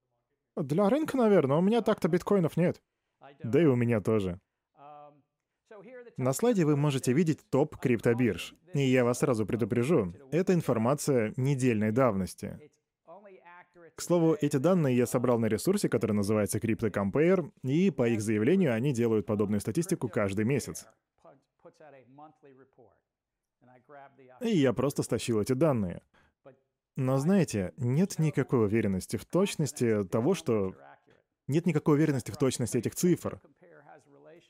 [0.56, 1.58] Для рынка, наверное.
[1.58, 2.80] У меня так-то биткоинов нет.
[3.42, 4.40] Да и у меня тоже.
[6.16, 8.54] На слайде вы можете видеть топ криптобирж.
[8.72, 12.58] И я вас сразу предупрежу, это информация недельной давности.
[13.94, 18.74] К слову, эти данные я собрал на ресурсе, который называется CryptoCompare, и по их заявлению
[18.74, 20.86] они делают подобную статистику каждый месяц.
[24.40, 26.02] И я просто стащил эти данные.
[26.96, 30.74] Но знаете, нет никакой уверенности в точности того, что...
[31.46, 33.40] Нет никакой уверенности в точности этих цифр.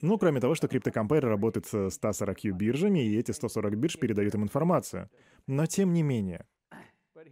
[0.02, 4.42] Ну, кроме того, что CryptoCompare работает с 140 биржами, и эти 140 бирж передают им
[4.42, 5.10] информацию.
[5.46, 6.46] Но тем не менее,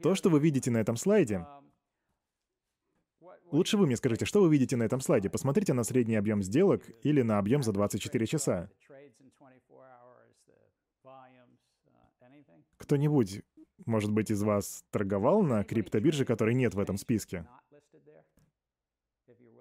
[0.03, 1.47] то, что вы видите на этом слайде...
[3.51, 5.31] Лучше вы мне скажите, что вы видите на этом слайде?
[5.31, 8.71] Посмотрите на средний объем сделок или на объем за 24 часа.
[12.79, 13.43] Кто-нибудь,
[13.87, 17.47] может быть, из вас торговал на криптобирже, которой нет в этом списке?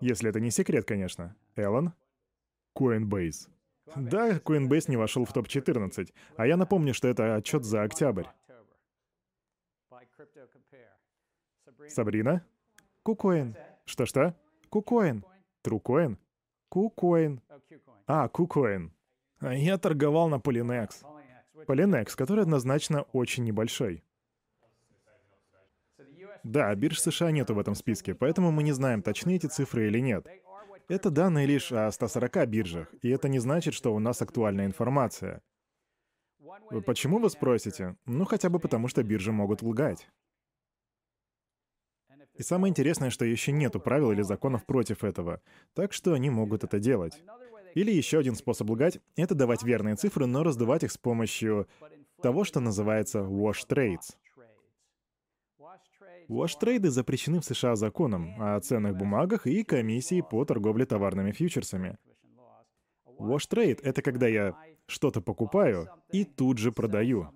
[0.01, 1.35] Если это не секрет, конечно.
[1.55, 1.93] Эллен?
[2.75, 3.49] Coinbase.
[3.95, 8.25] Да, Coinbase не вошел в топ-14, а я напомню, что это отчет за октябрь.
[11.87, 12.45] Сабрина?
[13.03, 13.55] Кукоин.
[13.85, 14.35] Что-что?
[14.69, 15.25] Кукоин.
[15.61, 16.17] Трукоин?
[16.69, 17.41] Кукоин.
[18.07, 18.91] А, Кукоин.
[19.41, 21.03] Я торговал на Polynex.
[21.67, 24.03] Polynex, который однозначно очень небольшой.
[26.43, 29.99] Да, бирж США нету в этом списке, поэтому мы не знаем, точны эти цифры или
[29.99, 30.27] нет.
[30.89, 35.41] Это данные лишь о 140 биржах, и это не значит, что у нас актуальная информация.
[36.85, 37.95] Почему вы спросите?
[38.05, 40.09] Ну, хотя бы потому, что биржи могут лгать.
[42.35, 45.41] И самое интересное, что еще нету правил или законов против этого,
[45.73, 47.21] так что они могут это делать.
[47.75, 51.67] Или еще один способ лгать— это давать верные цифры, но раздувать их с помощью
[52.21, 54.15] того, что называется wash trades.
[56.27, 61.97] Уош-трейды запрещены в США законом о ценных бумагах и комиссией по торговле товарными фьючерсами.
[63.19, 64.55] Trade— это когда я
[64.87, 67.29] что-то покупаю и тут же продаю.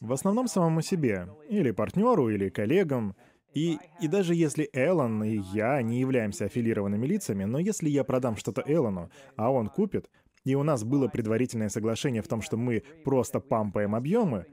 [0.00, 3.14] В основном самому себе, или партнеру, или коллегам.
[3.54, 8.36] И, и даже если Эллен и я не являемся аффилированными лицами, но если я продам
[8.36, 10.10] что-то Эллону, а он купит,
[10.44, 14.46] и у нас было предварительное соглашение в том, что мы просто пампаем объемы,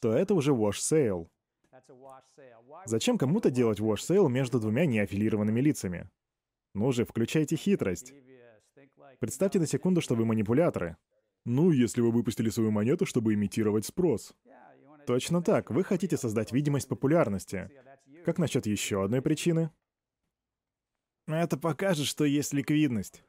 [0.00, 1.28] то это уже wash sale.
[2.86, 6.10] Зачем кому-то делать wash sale между двумя неаффилированными лицами?
[6.74, 8.12] Ну же, включайте хитрость.
[9.18, 10.96] Представьте на секунду, что вы манипуляторы.
[11.44, 14.34] Ну, если вы выпустили свою монету, чтобы имитировать спрос.
[15.06, 15.70] Точно так.
[15.70, 17.70] Вы хотите создать видимость популярности.
[18.24, 19.70] Как насчет еще одной причины?
[21.26, 23.22] Это покажет, что есть ликвидность.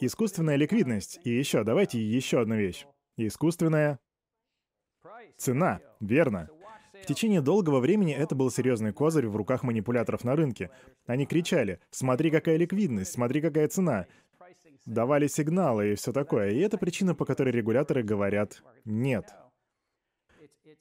[0.00, 1.20] Искусственная ликвидность.
[1.24, 2.86] И еще, давайте еще одну вещь.
[3.18, 3.98] Искусственная
[5.36, 6.48] цена, верно.
[7.02, 10.70] В течение долгого времени это был серьезный козырь в руках манипуляторов на рынке.
[11.06, 13.12] Они кричали «Смотри, какая ликвидность!
[13.12, 14.06] Смотри, какая цена!»
[14.86, 16.50] Давали сигналы и все такое.
[16.50, 19.26] И это причина, по которой регуляторы говорят «нет».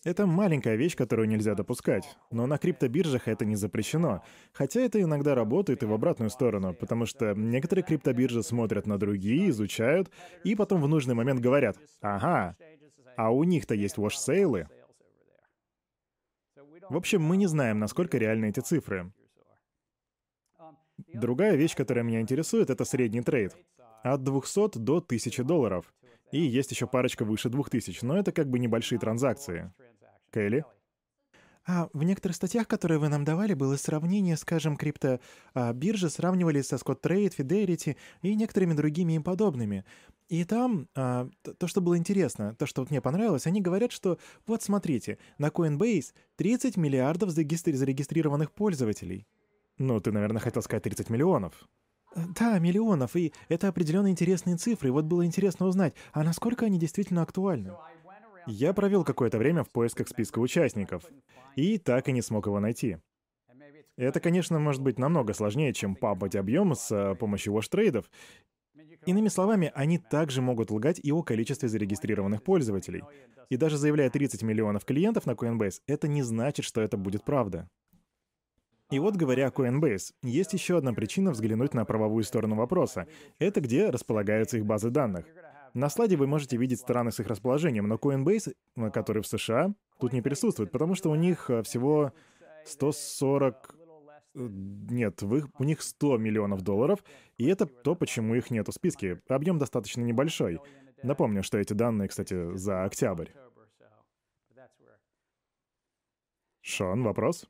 [0.04, 2.18] Это маленькая вещь, которую нельзя допускать.
[2.32, 4.24] Но на криптобиржах это не запрещено.
[4.54, 9.50] Хотя это иногда работает и в обратную сторону, потому что некоторые криптобиржи смотрят на другие,
[9.50, 10.12] изучают,
[10.44, 12.56] и потом в нужный момент говорят «Ага,
[13.16, 14.68] а у них-то есть wash-сейлы».
[16.90, 19.12] В общем, мы не знаем, насколько реальны эти цифры.
[21.14, 23.56] Другая вещь, которая меня интересует, это средний трейд.
[24.04, 25.94] От 200 до 1000 долларов.
[26.32, 29.72] И есть еще парочка выше 2000, но это как бы небольшие транзакции.
[30.32, 30.66] Кэлли?
[31.66, 35.20] А в некоторых статьях, которые вы нам давали, было сравнение, скажем, крипто
[35.54, 39.84] а, биржи сравнивали со Scott Trade, Fidelity и некоторыми другими им подобными.
[40.30, 44.18] И там а, то, что было интересно, то, что вот мне понравилось, они говорят, что
[44.46, 49.28] вот смотрите, на Coinbase 30 миллиардов зарегистрированных пользователей.
[49.78, 51.68] Ну, ты, наверное, хотел сказать 30 миллионов.
[52.40, 54.90] Да, миллионов, и это определенно интересные цифры.
[54.90, 57.74] И вот было интересно узнать, а насколько они действительно актуальны?
[58.48, 61.04] Я провел какое-то время в поисках списка участников,
[61.56, 62.98] и так и не смог его найти.
[63.98, 68.10] Это, конечно, может быть намного сложнее, чем папать объем с э, помощью воштрейдов.
[69.08, 73.04] Иными словами, они также могут лгать и о количестве зарегистрированных пользователей.
[73.50, 77.70] И даже заявляя 30 миллионов клиентов на Coinbase, это не значит, что это будет правда.
[78.90, 83.06] И вот говоря о Coinbase, есть еще одна причина взглянуть на правовую сторону вопроса.
[83.38, 85.26] Это где располагаются их базы данных.
[85.74, 89.74] На слайде вы можете видеть страны с их расположением, но Coinbase, э, который в США,
[90.00, 92.14] тут не присутствует, потому что у них э, всего
[92.66, 93.76] 140...
[94.36, 94.48] Э,
[94.90, 97.04] нет, в их, у них 100 миллионов долларов,
[97.38, 99.22] и это то, почему их нет в списке.
[99.28, 100.60] Объем достаточно небольшой.
[101.04, 103.30] Напомню, что эти данные, кстати, за октябрь.
[106.62, 107.48] Шон, вопрос?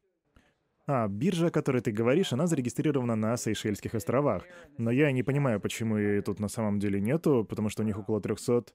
[0.90, 4.44] А, биржа, о которой ты говоришь, она зарегистрирована на Сейшельских островах.
[4.78, 8.00] Но я не понимаю, почему ее тут на самом деле нету, потому что у них
[8.00, 8.66] около 300...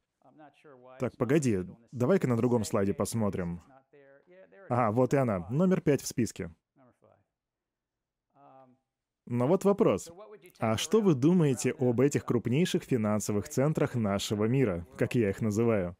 [1.01, 3.63] Так, погоди, давай-ка на другом слайде посмотрим.
[4.69, 6.51] Ага, вот и она, номер пять в списке.
[9.25, 10.11] Но вот вопрос.
[10.59, 15.97] А что вы думаете об этих крупнейших финансовых центрах нашего мира, как я их называю?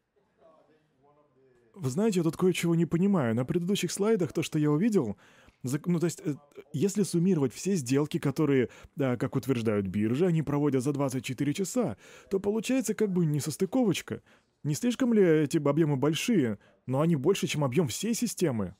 [1.75, 3.33] Вы знаете, я тут кое-чего не понимаю.
[3.33, 5.17] На предыдущих слайдах то, что я увидел,
[5.63, 6.35] ну, то есть, э,
[6.73, 11.97] если суммировать все сделки, которые, как утверждают биржи, они проводят за 24 часа,
[12.29, 14.21] то получается как бы несостыковочка.
[14.63, 18.75] Не слишком ли эти объемы большие, но они больше, чем объем всей системы?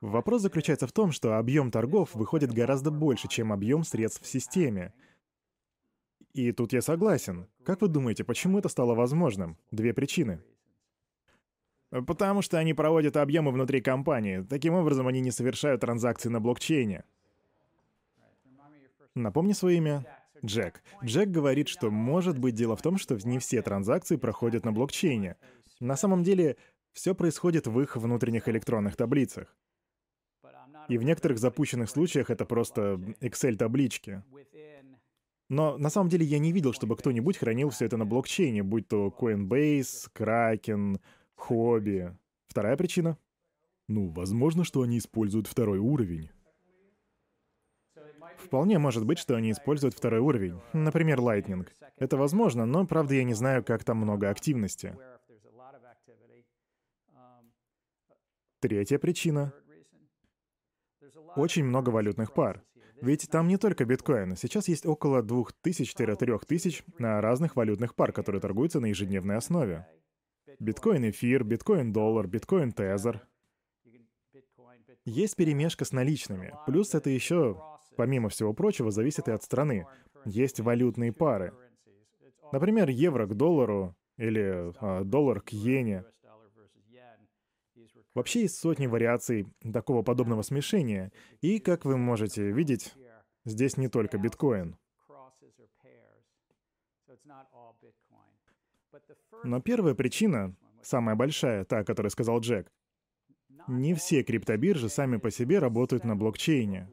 [0.00, 4.92] Вопрос заключается в том, что объем торгов выходит гораздо больше, чем объем средств в системе.
[6.34, 7.48] И тут я согласен.
[7.64, 9.58] Как вы думаете, почему это стало возможным?
[9.72, 10.40] Две причины.
[11.90, 14.44] Потому что они проводят объемы внутри компании.
[14.48, 17.04] Таким образом, они не совершают транзакции на блокчейне.
[19.14, 20.06] Напомни свое имя.
[20.44, 20.82] Джек.
[21.02, 25.36] Джек говорит, что может быть дело в том, что не все транзакции проходят на блокчейне.
[25.80, 26.56] На самом деле,
[26.92, 29.56] все происходит в их внутренних электронных таблицах.
[30.88, 34.22] И в некоторых запущенных случаях это просто Excel-таблички.
[35.48, 38.86] Но на самом деле я не видел, чтобы кто-нибудь хранил все это на блокчейне, будь
[38.86, 41.00] то Coinbase, Kraken,
[41.38, 42.14] Хобби.
[42.48, 43.16] Вторая причина?
[43.86, 46.30] Ну, возможно, что они используют второй уровень.
[48.36, 50.60] Вполне может быть, что они используют второй уровень.
[50.72, 51.66] Например, Lightning.
[51.96, 54.96] Это возможно, но, правда, я не знаю, как там много активности.
[58.60, 59.54] Третья причина.
[61.36, 62.64] Очень много валютных пар.
[63.00, 64.36] Ведь там не только биткоин.
[64.36, 69.86] Сейчас есть около 2000-3000 на разных валютных пар, которые торгуются на ежедневной основе.
[70.60, 73.26] Биткоин эфир, биткоин доллар, биткоин тезер.
[75.04, 76.52] есть перемешка с наличными.
[76.66, 77.62] Плюс это еще,
[77.96, 79.86] помимо всего прочего, зависит и от страны.
[80.24, 81.54] Есть валютные пары.
[82.50, 86.04] Например, евро к доллару или а, доллар к иене.
[88.14, 91.12] Вообще есть сотни вариаций такого подобного смешения.
[91.40, 92.94] И, как вы можете видеть,
[93.44, 94.76] здесь не только биткоин.
[99.44, 102.72] Но первая причина, самая большая, та, о которой сказал Джек,
[103.66, 106.90] не все криптобиржи сами по себе работают на блокчейне.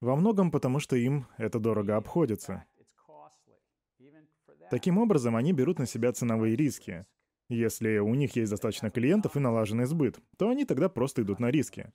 [0.00, 2.64] Во многом потому, что им это дорого обходится.
[4.70, 7.06] Таким образом, они берут на себя ценовые риски.
[7.48, 11.50] Если у них есть достаточно клиентов и налаженный сбыт, то они тогда просто идут на
[11.50, 11.90] риски.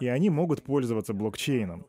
[0.00, 1.86] И они могут пользоваться блокчейном.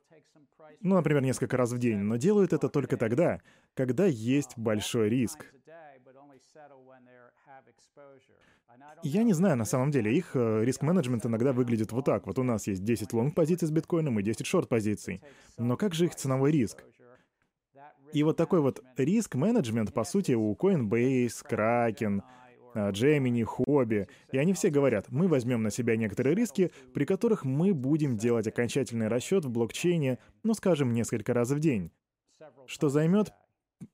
[0.82, 3.42] Ну, например, несколько раз в день, но делают это только тогда,
[3.74, 5.46] когда есть большой риск.
[9.04, 12.26] Я не знаю, на самом деле, их э, риск-менеджмент иногда выглядит вот так.
[12.26, 15.22] Вот у нас есть 10 лонг-позиций с биткоином и 10 шорт-позиций.
[15.58, 16.84] Но как же их ценовой риск?
[18.14, 22.22] И вот такой вот риск-менеджмент, по сути, у Coinbase, Kraken,
[22.76, 27.44] э, Gemini, Hobby, и они все говорят, мы возьмем на себя некоторые риски, при которых
[27.44, 31.92] мы будем делать окончательный расчет в блокчейне, ну, скажем, несколько раз в день,
[32.68, 33.34] что займет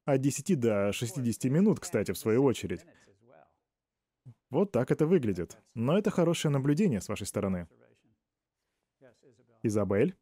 [0.05, 2.81] от 10 до 60 минут, кстати, в свою очередь.
[4.49, 5.57] Вот так это выглядит.
[5.75, 7.67] Но это хорошее наблюдение с вашей стороны.
[9.63, 10.15] Изабель?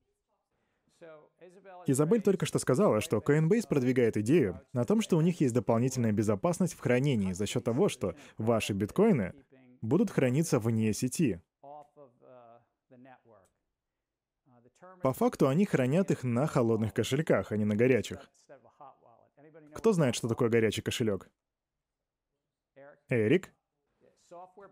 [1.92, 6.12] Изабель только что сказала, что Coinbase продвигает идею о том, что у них есть дополнительная
[6.12, 9.34] безопасность в хранении за счет того, что ваши биткоины
[9.82, 11.42] будут храниться вне сети.
[15.02, 18.30] По факту они хранят их на холодных кошельках, а не на горячих.
[19.74, 21.30] Кто знает, что такое горячий кошелек?
[23.08, 23.52] Эрик?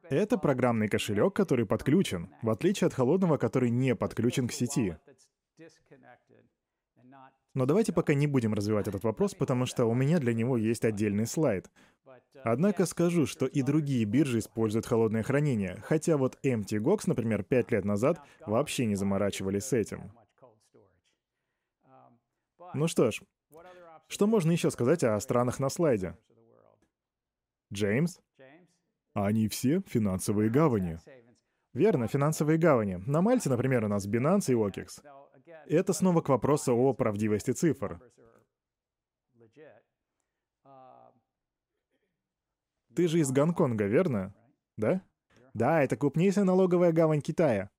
[0.03, 4.97] Это программный кошелек, который подключен, в отличие от холодного, который не подключен к сети.
[7.57, 10.85] Но давайте пока не будем развивать этот вопрос, потому что у меня для него есть
[10.85, 11.71] отдельный слайд.
[12.43, 17.83] Однако скажу, что и другие биржи используют холодное хранение, хотя вот MTGOX, например, 5 лет
[17.83, 20.11] назад вообще не заморачивались с этим.
[22.75, 23.23] Ну что ж,
[24.07, 26.15] что можно еще сказать о странах на слайде?
[27.73, 28.19] Джеймс?
[29.15, 30.99] Они все финансовые гавани.
[31.73, 33.01] Верно, финансовые гавани.
[33.07, 35.01] На Мальте, например, у нас Binance и OKEX.
[35.69, 37.99] Это снова к вопросу о правдивости цифр.
[42.95, 44.33] Ты же из Гонконга, верно?
[44.77, 45.01] Да?
[45.53, 47.69] Да, это крупнейшая налоговая гавань Китая.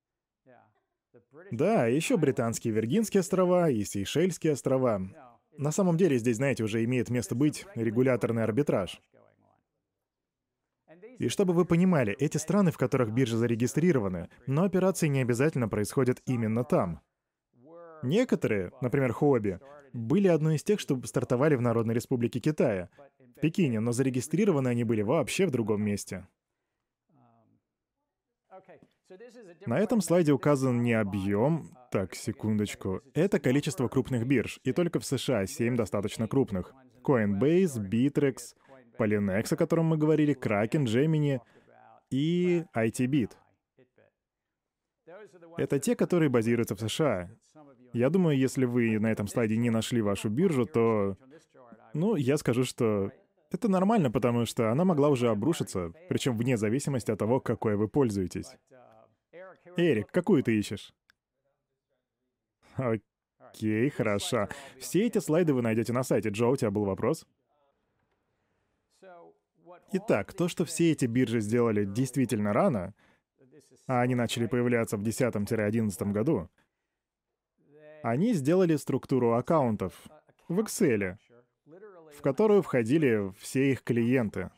[1.51, 5.01] Да, еще британские Виргинские острова и Сейшельские острова.
[5.57, 9.01] На самом деле здесь, знаете, уже имеет место быть регуляторный арбитраж.
[11.17, 16.21] И чтобы вы понимали, эти страны, в которых биржи зарегистрированы, но операции не обязательно происходят
[16.25, 17.01] именно там.
[18.03, 19.59] Некоторые, например, Хобби,
[19.93, 24.83] были одной из тех, что стартовали в Народной Республике Китая, в Пекине, но зарегистрированы они
[24.83, 26.27] были вообще в другом месте.
[29.65, 35.05] На этом слайде указан не объем, так, секундочку, это количество крупных бирж, и только в
[35.05, 36.73] США 7 достаточно крупных.
[37.03, 38.55] Coinbase, Bittrex,
[38.97, 41.39] Polynex, о котором мы говорили, Kraken, Gemini
[42.11, 43.31] и ITBit.
[45.57, 47.29] Это те, которые базируются в США.
[47.93, 51.17] Я думаю, если вы на этом слайде не нашли вашу биржу, то...
[51.93, 53.11] Ну, я скажу, что
[53.51, 57.87] это нормально, потому что она могла уже обрушиться, причем вне зависимости от того, какой вы
[57.87, 58.55] пользуетесь.
[59.75, 60.93] Эрик, какую ты ищешь?
[62.75, 64.49] Окей, хорошо.
[64.79, 66.29] Все эти слайды вы найдете на сайте.
[66.29, 67.25] Джо, у тебя был вопрос?
[69.91, 72.93] Итак, то, что все эти биржи сделали действительно рано,
[73.87, 76.49] а они начали появляться в 10-11 году,
[78.03, 79.93] они сделали структуру аккаунтов
[80.47, 81.17] в Excel,
[82.15, 84.51] в которую входили все их клиенты.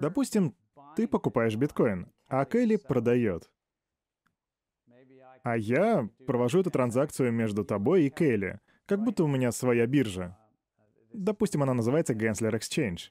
[0.00, 0.54] Допустим,
[0.96, 3.50] ты покупаешь биткоин, а Келли продает.
[5.42, 10.38] А я провожу эту транзакцию между тобой и Келли, как будто у меня своя биржа.
[11.12, 13.10] Допустим, она называется Gensler Exchange.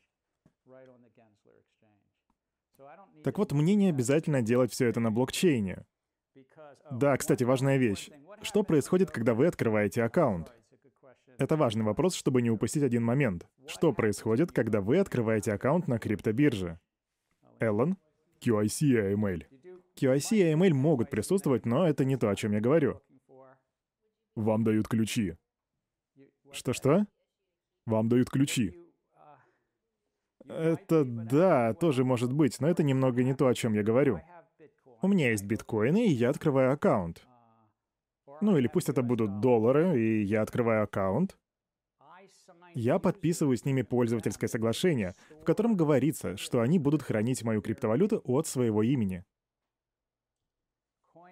[3.23, 5.85] Так вот, мне не обязательно делать все это на блокчейне.
[6.93, 8.09] Да, кстати, важная вещь.
[8.41, 10.53] Что происходит, когда вы открываете аккаунт?
[11.37, 13.47] Это важный вопрос, чтобы не упустить один момент.
[13.65, 16.79] Что происходит, когда вы открываете аккаунт на криптобирже?
[17.59, 17.97] Эллен?
[18.41, 19.45] QIC и AML.
[19.95, 23.01] QIC и AML могут присутствовать, но это не то, о чем я говорю.
[24.35, 25.35] Вам дают ключи.
[26.51, 27.05] Что-что?
[27.85, 28.75] Вам дают ключи.
[30.45, 34.21] Это да, тоже может быть, но это немного не то, о чем я говорю.
[35.03, 37.27] У меня есть биткоины, и я открываю аккаунт.
[38.39, 41.37] Ну или пусть это будут доллары, и я открываю аккаунт.
[42.73, 48.21] Я подписываю с ними пользовательское соглашение, в котором говорится, что они будут хранить мою криптовалюту
[48.23, 49.25] от своего имени.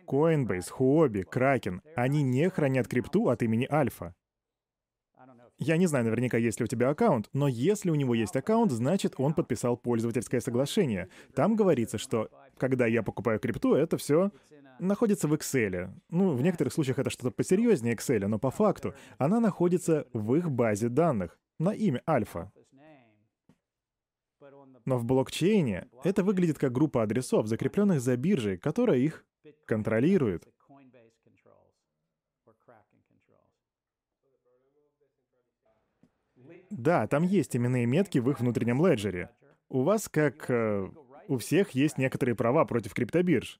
[0.05, 4.13] Coinbase, Huobi, Kraken— они не хранят крипту от имени Альфа.
[5.63, 8.71] Я не знаю наверняка, есть ли у тебя аккаунт, но если у него есть аккаунт,
[8.71, 11.07] значит, он подписал пользовательское соглашение.
[11.35, 12.31] Там говорится, что
[12.61, 14.31] когда я покупаю крипту, это все
[14.77, 15.89] находится в Excel.
[16.09, 20.51] Ну, в некоторых случаях это что-то посерьезнее Excel, но по факту она находится в их
[20.51, 22.51] базе данных на имя Альфа.
[24.85, 29.25] Но в блокчейне это выглядит как группа адресов, закрепленных за биржей, которая их
[29.65, 30.47] контролирует.
[36.69, 39.31] Да, там есть именные метки в их внутреннем леджере.
[39.67, 40.89] У вас, как э,
[41.31, 43.59] у всех, есть некоторые права против криптобирж.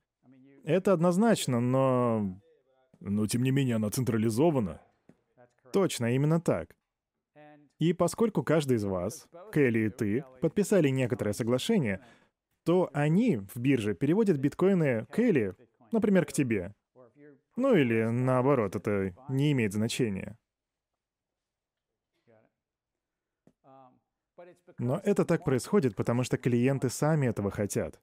[0.64, 2.38] Это однозначно, но...
[3.00, 4.82] Но тем не менее она централизована.
[5.72, 6.76] Точно, именно так.
[7.80, 12.06] И поскольку каждый из вас, Келли и ты, подписали некоторое соглашение,
[12.64, 15.56] то они в бирже переводят биткоины Келли,
[15.92, 16.76] например, к тебе.
[17.56, 20.38] Ну или наоборот, это не имеет значения.
[24.78, 28.00] Но это так происходит, потому что клиенты сами этого хотят.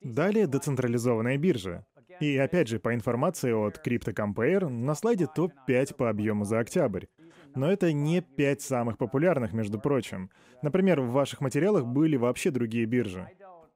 [0.00, 1.84] Далее децентрализованная биржа.
[2.20, 7.06] И опять же, по информации от CryptoCompare, на слайде топ-5 по объему за октябрь.
[7.54, 10.30] Но это не пять самых популярных, между прочим.
[10.62, 13.28] Например, в ваших материалах были вообще другие биржи.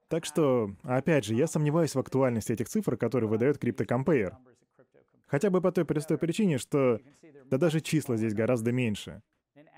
[0.09, 4.35] Так что, опять же, я сомневаюсь в актуальности этих цифр, которые выдает CryptoCompare.
[5.33, 7.01] Хотя бы по той простой причине, что
[7.47, 9.23] да даже числа здесь гораздо меньше.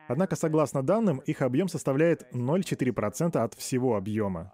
[0.09, 4.52] Однако, согласно данным, их объем составляет 0,4% от всего объема.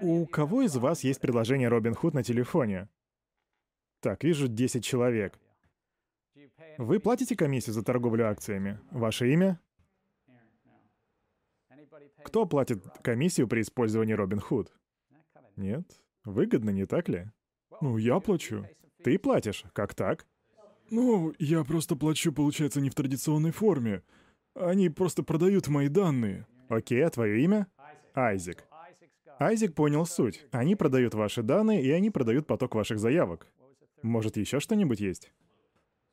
[0.00, 2.88] У кого из вас есть приложение Robinhood на телефоне?
[3.98, 5.40] Так, вижу 10 человек.
[6.78, 8.78] Вы платите комиссию за торговлю акциями?
[8.92, 9.58] Ваше имя?
[12.22, 14.68] Кто платит комиссию при использовании Robinhood?
[15.56, 16.05] Нет?
[16.26, 17.30] Выгодно, не так ли?
[17.80, 18.66] Ну, я плачу.
[19.04, 19.62] Ты платишь?
[19.72, 20.26] Как так?
[20.90, 24.02] Ну, я просто плачу, получается, не в традиционной форме.
[24.54, 26.44] Они просто продают мои данные.
[26.68, 27.68] Окей, а твое имя?
[28.12, 28.64] Айзек.
[29.38, 30.44] Айзек понял суть.
[30.50, 33.46] Они продают ваши данные, и они продают поток ваших заявок.
[34.02, 35.32] Может, еще что-нибудь есть?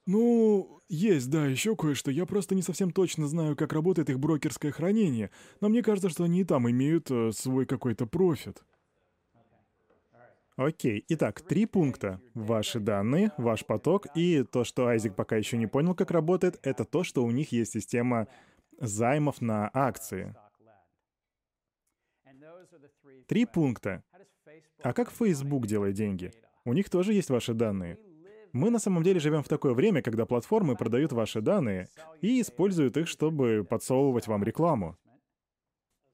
[0.06, 2.12] Ну, есть, да, еще кое-что.
[2.12, 6.26] Я просто не совсем точно знаю, как работает их брокерское хранение, но мне кажется, что
[6.26, 8.64] они и там имеют э, свой какой-то профит.
[10.56, 12.22] Окей, итак, три пункта.
[12.36, 16.86] Ваши данные, ваш поток и то, что Айзек пока еще не понял, как работает, это
[16.86, 18.28] то, что у них есть система
[18.80, 20.36] займов на акции.
[23.28, 24.04] Три пункта.
[24.84, 26.32] А как Facebook делает деньги?
[26.66, 27.98] У них тоже есть ваши данные.
[28.52, 31.88] Мы на самом деле живем в такое время, когда платформы продают ваши данные
[32.22, 35.00] и используют их, чтобы подсовывать вам рекламу.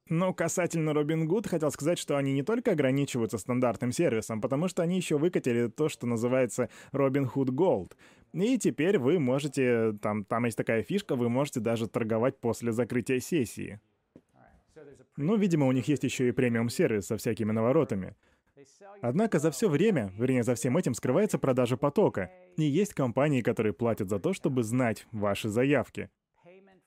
[0.10, 4.98] Ну, касательно Robinhood, хотел сказать, что они не только ограничиваются стандартным сервисом, потому что они
[4.98, 7.94] еще выкатили то, что называется Robinhood Gold.
[8.34, 13.20] И теперь вы можете, там, там есть такая фишка, вы можете даже торговать после закрытия
[13.20, 13.80] сессии.
[15.16, 18.16] Ну, видимо, у них есть еще и премиум-сервис со всякими наворотами.
[19.02, 22.32] Однако за все время, вернее, за всем этим скрывается продажа потока.
[22.58, 26.10] И есть компании, которые платят за то, чтобы знать ваши заявки.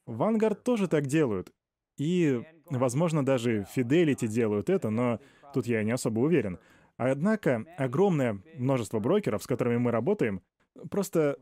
[0.06, 1.52] Vanguard тоже так делают.
[1.98, 2.42] И,
[2.78, 5.20] возможно, даже Fidelity делают это, но
[5.54, 6.58] тут я не особо уверен.
[6.96, 10.42] Однако огромное множество брокеров, с которыми мы работаем,
[10.90, 11.36] просто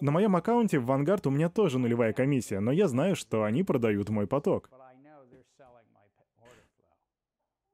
[0.00, 3.62] на моем аккаунте в Vanguard у меня тоже нулевая комиссия, но я знаю, что они
[3.62, 4.70] продают мой поток.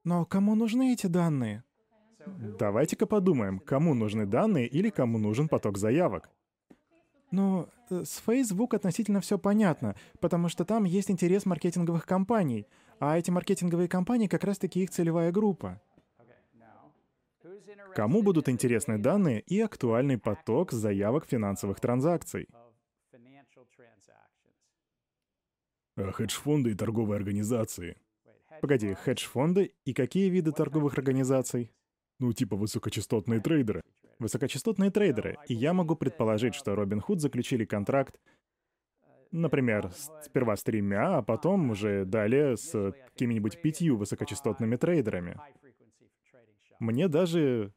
[0.05, 1.65] Но кому нужны эти данные?
[2.59, 6.31] Давайте-ка подумаем, кому нужны данные или кому нужен поток заявок.
[7.31, 12.67] Но э, с Facebook относительно все понятно, потому что там есть интерес маркетинговых компаний,
[13.01, 15.81] а эти маркетинговые компании как раз-таки их целевая группа.
[17.95, 22.49] Кому будут интересны данные и актуальный поток заявок финансовых транзакций?
[25.97, 27.97] А хедж-фонды и торговые организации.
[28.61, 31.73] Погоди, хедж-фонды и какие виды торговых организаций?
[32.21, 33.83] Ну, типа высокочастотные трейдеры
[34.19, 38.19] высокочастотные трейдеры, и я могу предположить, что Robinhood заключили контракт,
[39.31, 39.91] например,
[40.23, 45.39] сперва с тремя, а потом уже далее с какими-нибудь пятью высокочастотными трейдерами.
[46.79, 47.73] Мне даже...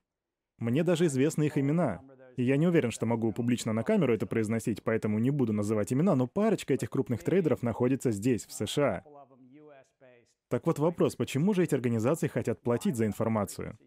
[0.58, 2.02] Мне даже известны их имена.
[2.38, 5.92] И я не уверен, что могу публично на камеру это произносить, поэтому не буду называть
[5.92, 9.04] имена, но парочка этих крупных трейдеров находится здесь, в США.
[10.48, 13.78] Так вот вопрос, почему же эти организации хотят платить за информацию?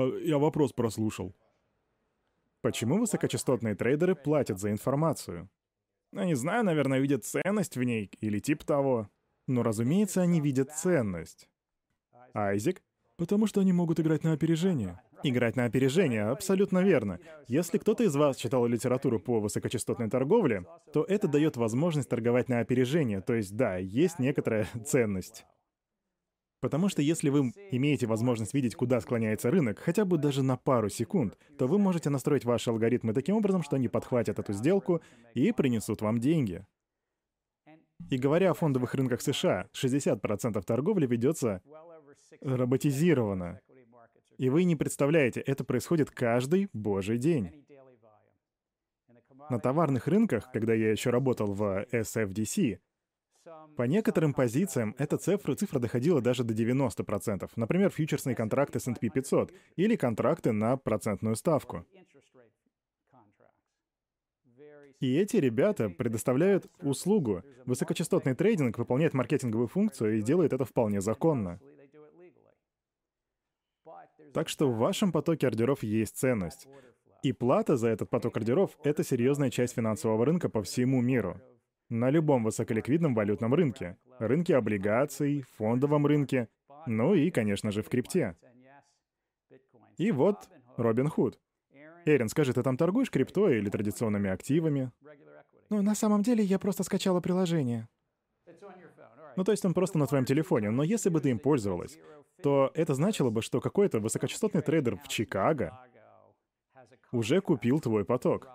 [0.00, 1.34] А, я вопрос прослушал.
[2.62, 5.48] Почему высокочастотные трейдеры платят за информацию?
[6.12, 9.08] Я не знаю, наверное, видят ценность в ней или тип того.
[9.46, 11.48] Но, разумеется, они видят ценность.
[12.34, 12.82] Айзек?
[13.16, 15.00] Потому что они могут играть на опережение.
[15.22, 17.18] Играть на опережение, абсолютно верно.
[17.46, 22.60] Если кто-то из вас читал литературу по высокочастотной торговле, то это дает возможность торговать на
[22.60, 25.44] опережение, то есть да, есть некоторая ценность.
[26.60, 30.90] Потому что если вы имеете возможность видеть, куда склоняется рынок, хотя бы даже на пару
[30.90, 35.00] секунд, то вы можете настроить ваши алгоритмы таким образом, что они подхватят эту сделку
[35.34, 36.66] и принесут вам деньги.
[38.10, 41.62] И говоря о фондовых рынках США, 60% торговли ведется
[42.40, 43.60] роботизировано.
[44.36, 47.66] И вы не представляете, это происходит каждый божий день.
[49.48, 52.78] На товарных рынках, когда я еще работал в SFDC,
[53.76, 57.50] по некоторым позициям эта цифра, цифра доходила даже до 90%.
[57.56, 61.84] Например, фьючерсные контракты S&P 500 или контракты на процентную ставку.
[65.00, 67.42] И эти ребята предоставляют услугу.
[67.64, 71.58] Высокочастотный трейдинг выполняет маркетинговую функцию и делает это вполне законно.
[74.34, 76.68] Так что в вашем потоке ордеров есть ценность.
[77.22, 81.40] И плата за этот поток ордеров— это серьезная часть финансового рынка по всему миру.
[81.90, 83.96] На любом высоколиквидном валютном рынке.
[84.20, 86.48] Рынке облигаций, фондовом рынке,
[86.86, 88.36] ну и, конечно же, в крипте.
[89.98, 91.40] И вот Робин Худ.
[92.04, 94.92] Эрин, скажи, ты там торгуешь крипто или традиционными активами?
[95.68, 97.88] Ну, на самом деле, я просто скачала приложение.
[99.36, 100.70] Ну, то есть он просто на твоем телефоне.
[100.70, 101.98] Но если бы ты им пользовалась,
[102.42, 105.78] то это значило бы, что какой-то высокочастотный трейдер в Чикаго
[107.12, 108.48] уже купил твой поток.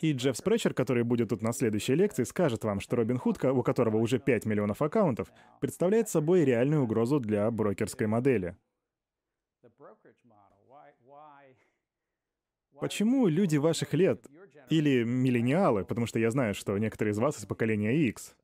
[0.00, 3.62] И Джефф Спречер, который будет тут на следующей лекции, скажет вам, что Робин Худ, у
[3.62, 5.30] которого уже 5 миллионов аккаунтов,
[5.60, 8.56] представляет собой реальную угрозу для брокерской модели.
[12.80, 14.26] Почему люди ваших лет,
[14.70, 18.34] или миллениалы, потому что я знаю, что некоторые из вас из поколения X,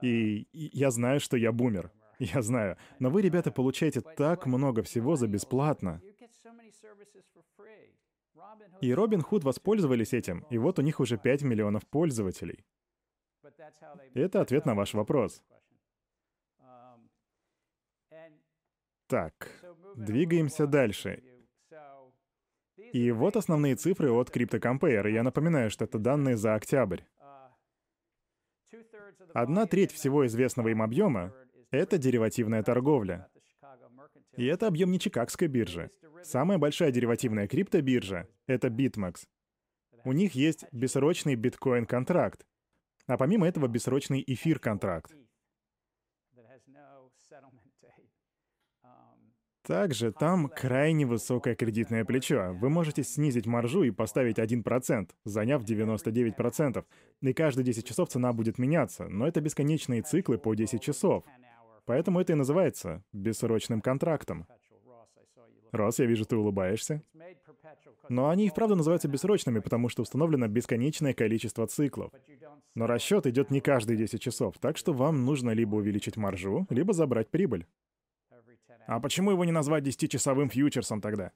[0.00, 1.90] и я знаю, что я бумер,
[2.20, 6.00] я знаю, но вы, ребята, получаете так много всего за бесплатно.
[8.80, 12.64] И Робин Худ воспользовались этим, и вот у них уже 5 миллионов пользователей.
[14.14, 15.42] Это ответ на ваш вопрос.
[19.06, 19.50] Так,
[19.96, 21.22] двигаемся дальше.
[22.92, 25.10] И вот основные цифры от CryptoCompare.
[25.10, 27.02] Я напоминаю, что это данные за октябрь.
[29.32, 31.32] Одна треть всего известного им объема—
[31.70, 33.28] это деривативная торговля.
[34.36, 35.90] И это объем не Чикагской биржи.
[36.22, 39.26] Самая большая деривативная криптобиржа— это BitMEX.
[40.04, 42.46] У них есть бессрочный биткоин-контракт,
[43.06, 45.14] а помимо этого бессрочный эфир-контракт.
[49.66, 52.52] Также там крайне высокое кредитное плечо.
[52.52, 56.84] Вы можете снизить маржу и поставить 1%, заняв 99%.
[57.22, 61.24] И каждые 10 часов цена будет меняться, но это бесконечные циклы по 10 часов.
[61.86, 64.46] Поэтому это и называется бессрочным контрактом.
[65.72, 67.02] Рос, я вижу, ты улыбаешься.
[68.08, 72.12] Но они и вправду называются бессрочными, потому что установлено бесконечное количество циклов.
[72.74, 76.92] Но расчет идет не каждые 10 часов, так что вам нужно либо увеличить маржу, либо
[76.92, 77.66] забрать прибыль.
[78.86, 81.32] А почему его не назвать 10-часовым фьючерсом тогда?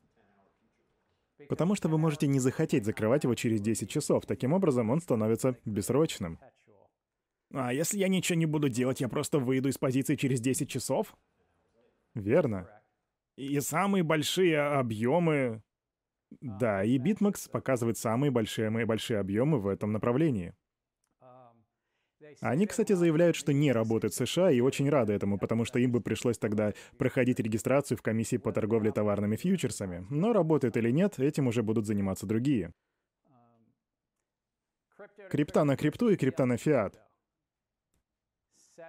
[1.49, 4.27] Потому что вы можете не захотеть закрывать его через 10 часов.
[4.27, 6.39] Таким образом, он становится бессрочным.
[7.53, 11.17] А если я ничего не буду делать, я просто выйду из позиции через 10 часов?
[12.15, 12.69] Верно.
[13.37, 15.63] И самые большие объемы...
[16.41, 20.55] Да, и BitMEX показывает самые большие, мои большие объемы в этом направлении.
[22.41, 25.93] Они, кстати, заявляют, что не работают в США и очень рады этому, потому что им
[25.93, 30.07] бы пришлось тогда проходить регистрацию в комиссии по торговле товарными фьючерсами.
[30.11, 32.73] Но работает или нет, этим уже будут заниматься другие.
[35.31, 37.08] Крипта на крипту и крипта на фиат.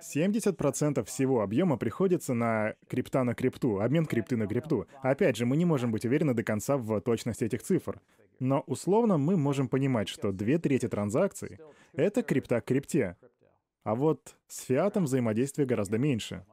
[0.01, 4.87] 70% всего объема приходится на крипта на крипту, обмен крипты на крипту.
[5.01, 8.01] Опять же, мы не можем быть уверены до конца в точности этих цифр.
[8.39, 11.59] Но условно мы можем понимать, что две трети транзакций—
[11.93, 13.17] это крипта к крипте.
[13.83, 16.45] А вот с фиатом взаимодействие гораздо меньше.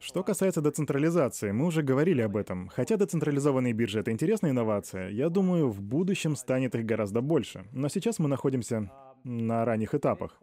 [0.00, 2.68] Что касается децентрализации, мы уже говорили об этом.
[2.68, 7.66] Хотя децентрализованные биржи— это интересная инновация, я думаю, в будущем станет их гораздо больше.
[7.72, 8.90] Но сейчас мы находимся
[9.24, 10.40] на ранних этапах.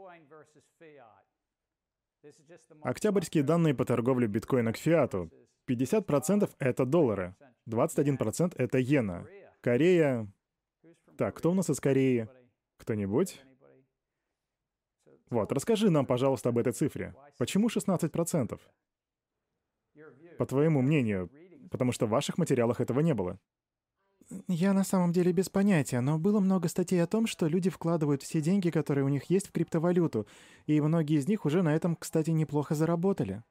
[2.81, 5.29] Октябрьские данные по торговле биткоина к фиату.
[5.67, 7.35] 50% это доллары,
[7.67, 9.27] 21% это иена.
[9.61, 10.31] Корея...
[11.17, 12.27] Так, кто у нас из Кореи?
[12.77, 13.41] Кто-нибудь?
[15.29, 17.15] Вот, расскажи нам, пожалуйста, об этой цифре.
[17.37, 18.59] Почему 16%?
[20.37, 21.29] По твоему мнению,
[21.71, 23.39] потому что в ваших материалах этого не было.
[24.47, 28.23] Я на самом деле без понятия, но было много статей о том, что люди вкладывают
[28.23, 30.27] все деньги, которые у них есть в криптовалюту,
[30.65, 33.43] и многие из них уже на этом, кстати, неплохо заработали.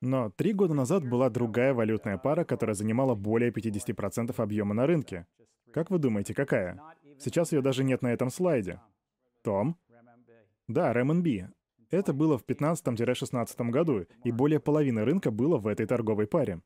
[0.00, 5.26] Но три года назад была другая валютная пара, которая занимала более 50% объема на рынке.
[5.72, 6.80] Как вы думаете, какая?
[7.18, 8.80] Сейчас ее даже нет на этом слайде.
[9.42, 9.76] Том?
[10.68, 11.48] Да, RMB.
[11.90, 16.60] Это было в 15-16 году, и более половины рынка было в этой торговой паре.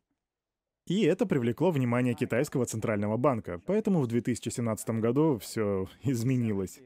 [0.87, 6.80] И это привлекло внимание китайского центрального банка, поэтому в 2017 году все изменилось.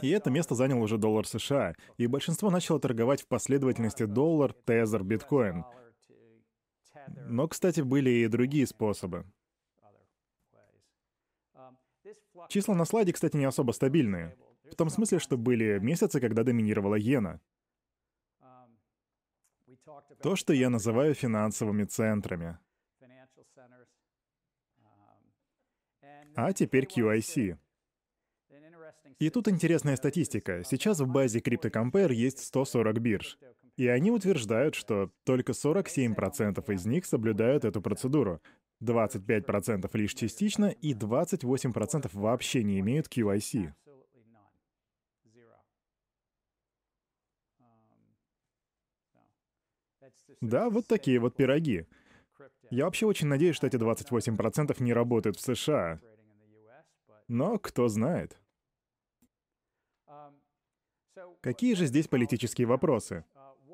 [0.00, 5.02] И это место занял уже доллар США, и большинство начало торговать в последовательности доллар, тезер,
[5.04, 5.64] биткоин.
[7.26, 9.26] Но, кстати, были и другие способы.
[12.48, 14.36] Числа на слайде, кстати, не особо стабильные.
[14.70, 17.40] В том смысле, что были месяцы, когда доминировала иена.
[20.22, 22.58] То, что я называю финансовыми центрами.
[26.34, 27.56] А теперь QIC.
[29.18, 30.62] И тут интересная статистика.
[30.64, 33.38] Сейчас в базе CryptoCompare есть 140 бирж.
[33.76, 38.40] И они утверждают, что только 47% из них соблюдают эту процедуру,
[38.82, 43.72] 25% лишь частично и 28% вообще не имеют QIC.
[50.40, 51.86] Да, вот такие вот пироги.
[52.70, 56.00] Я вообще очень надеюсь, что эти 28% не работают в США.
[57.28, 58.38] Но кто знает.
[61.40, 63.24] Какие же здесь политические вопросы?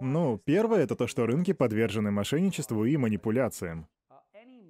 [0.01, 3.89] Ну, первое— это то, что рынки подвержены мошенничеству и манипуляциям.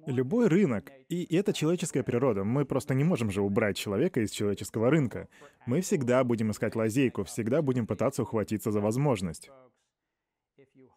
[0.05, 4.89] Любой рынок, и это человеческая природа, мы просто не можем же убрать человека из человеческого
[4.89, 5.27] рынка.
[5.65, 9.49] Мы всегда будем искать лазейку, всегда будем пытаться ухватиться за возможность.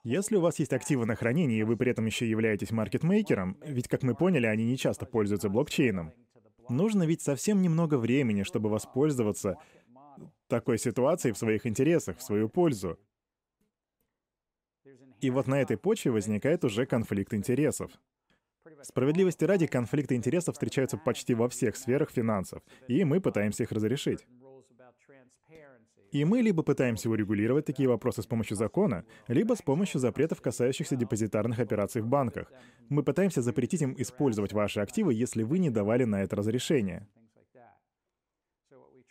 [0.03, 3.86] Если у вас есть активы на хранении, и вы при этом еще являетесь маркетмейкером, ведь,
[3.88, 6.14] как мы поняли, они не часто пользуются блокчейном,
[6.70, 9.59] нужно ведь совсем немного времени, чтобы воспользоваться
[10.48, 12.98] такой ситуацией в своих интересах, в свою пользу.
[15.20, 17.92] И вот на этой почве возникает уже конфликт интересов.
[18.82, 24.26] Справедливости ради, конфликты интересов встречаются почти во всех сферах финансов, и мы пытаемся их разрешить.
[26.12, 30.96] И мы либо пытаемся урегулировать такие вопросы с помощью закона, либо с помощью запретов, касающихся
[30.96, 32.52] депозитарных операций в банках.
[32.88, 37.06] Мы пытаемся запретить им использовать ваши активы, если вы не давали на это разрешение.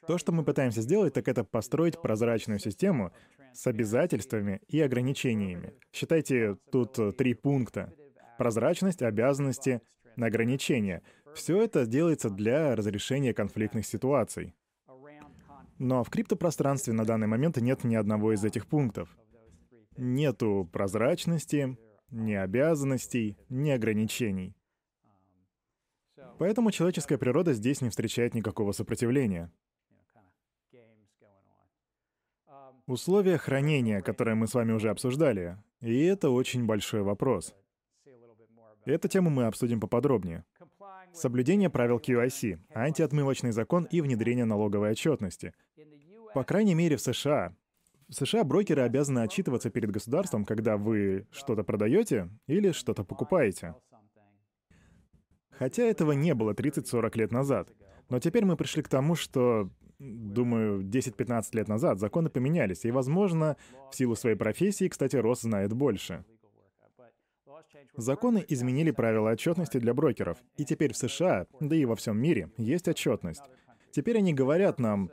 [0.08, 3.12] То, что мы пытаемся сделать, так это построить прозрачную систему
[3.54, 5.74] с обязательствами и ограничениями.
[5.94, 7.94] Считайте, тут три пункта.
[8.38, 9.82] Прозрачность, обязанности,
[10.18, 11.04] ограничения.
[11.36, 14.56] Все это делается для разрешения конфликтных ситуаций.
[15.80, 19.18] Но в криптопространстве на данный момент нет ни одного из этих пунктов.
[19.96, 21.78] Нету прозрачности,
[22.12, 24.56] ни обязанностей, ни ограничений.
[26.38, 29.52] Поэтому человеческая природа здесь не встречает никакого сопротивления.
[32.86, 37.56] Условия хранения, которые мы с вами уже обсуждали, и это очень большой вопрос.
[38.84, 40.44] Эту тему мы обсудим поподробнее.
[41.14, 45.54] Соблюдение правил QIC, антиотмывочный закон и внедрение налоговой отчетности.
[46.34, 47.56] По крайней мере, в США.
[48.08, 53.76] В США брокеры обязаны отчитываться перед государством, когда вы что-то продаете или что-то покупаете.
[55.52, 57.70] Хотя этого не было 30-40 лет назад.
[58.10, 63.58] Но теперь мы пришли к тому, что, думаю, 10-15 лет назад законы поменялись, и, возможно,
[63.92, 66.24] в силу своей профессии, кстати, Рос знает больше.
[67.96, 72.50] Законы изменили правила отчетности для брокеров, и теперь в США, да и во всем мире,
[72.58, 73.44] есть отчетность.
[73.92, 75.12] Теперь они говорят нам,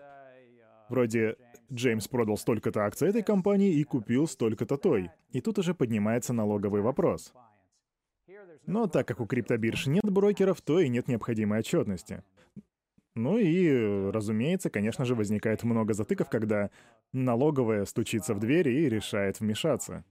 [0.89, 1.37] вроде
[1.73, 5.11] «Джеймс продал столько-то акций этой компании и купил столько-то той».
[5.31, 7.33] И тут уже поднимается налоговый вопрос.
[8.67, 12.23] Но так как у криптобирж нет брокеров, то и нет необходимой отчетности.
[13.15, 16.71] Ну и, разумеется, конечно же, возникает много затыков, когда
[17.13, 20.05] налоговая стучится в дверь и решает вмешаться.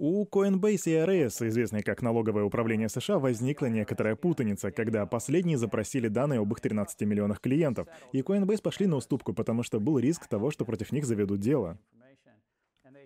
[0.00, 6.06] У Coinbase и IRS, известной как налоговое управление США, возникла некоторая путаница, когда последние запросили
[6.06, 10.28] данные об их 13 миллионах клиентов, и Coinbase пошли на уступку, потому что был риск
[10.28, 11.80] того, что против них заведут дело.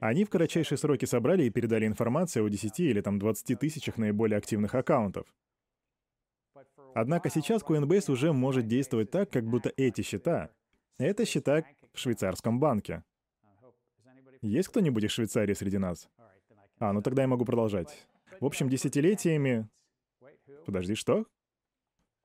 [0.00, 4.36] Они в кратчайшие сроки собрали и передали информацию о 10 или там 20 тысячах наиболее
[4.36, 5.24] активных аккаунтов.
[6.94, 10.50] Однако сейчас Coinbase уже может действовать так, как будто эти счета—
[10.98, 11.64] это счета
[11.94, 13.02] в швейцарском банке.
[14.42, 16.10] Есть кто-нибудь из Швейцарии среди нас?
[16.82, 18.08] А, ну тогда я могу продолжать.
[18.40, 19.68] В общем, десятилетиями...
[20.66, 21.26] Подожди, что?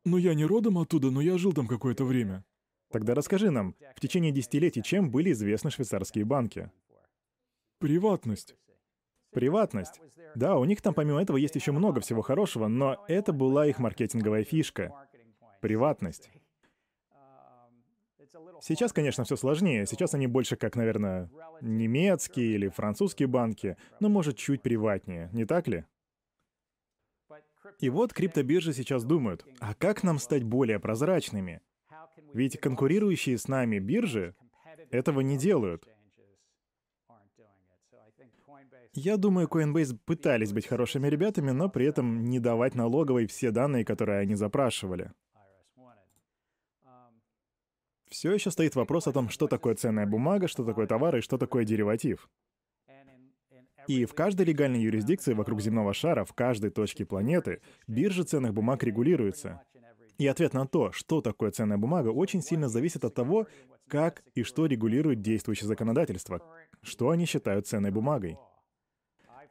[0.04, 2.44] Ну я не родом оттуда, но я жил там какое-то время.
[2.92, 6.72] Тогда расскажи нам, в течение десятилетий чем были известны швейцарские банки?
[7.78, 8.56] Приватность.
[9.32, 10.02] Приватность.
[10.34, 13.78] Да, у них там помимо этого есть еще много всего хорошего, но это была их
[13.78, 14.92] маркетинговая фишка.
[15.62, 16.32] Приватность.
[18.62, 19.86] Сейчас, конечно, все сложнее.
[19.86, 21.30] Сейчас они больше как, наверное,
[21.62, 25.86] немецкие или французские банки, но, может, чуть приватнее, не так ли?
[27.80, 31.62] И вот криптобиржи сейчас думают, а как нам стать более прозрачными?
[32.34, 34.36] Ведь конкурирующие с нами биржи
[34.92, 35.88] этого не делают.
[38.94, 43.86] Я думаю, Coinbase пытались быть хорошими ребятами, но при этом не давать налоговой все данные,
[43.86, 45.12] которые они запрашивали.
[48.10, 51.38] Все еще стоит вопрос о том, что такое ценная бумага, что такое товар и что
[51.38, 52.30] такое дериватив.
[53.88, 58.84] И в каждой легальной юрисдикции вокруг земного шара, в каждой точке планеты, биржа ценных бумаг
[58.84, 59.62] регулируется.
[60.18, 63.48] И ответ на то, что такое ценная бумага, очень сильно зависит от того,
[63.88, 66.42] как и что регулирует действующее законодательство,
[66.82, 68.38] что они считают ценной бумагой.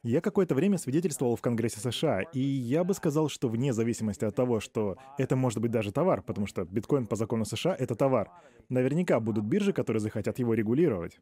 [0.07, 4.37] Я какое-то время свидетельствовал в Конгрессе США, и я бы сказал, что вне зависимости от
[4.37, 8.31] того, что это может быть даже товар, потому что биткоин по закону США— это товар,
[8.69, 11.19] наверняка будут биржи, которые захотят его регулировать.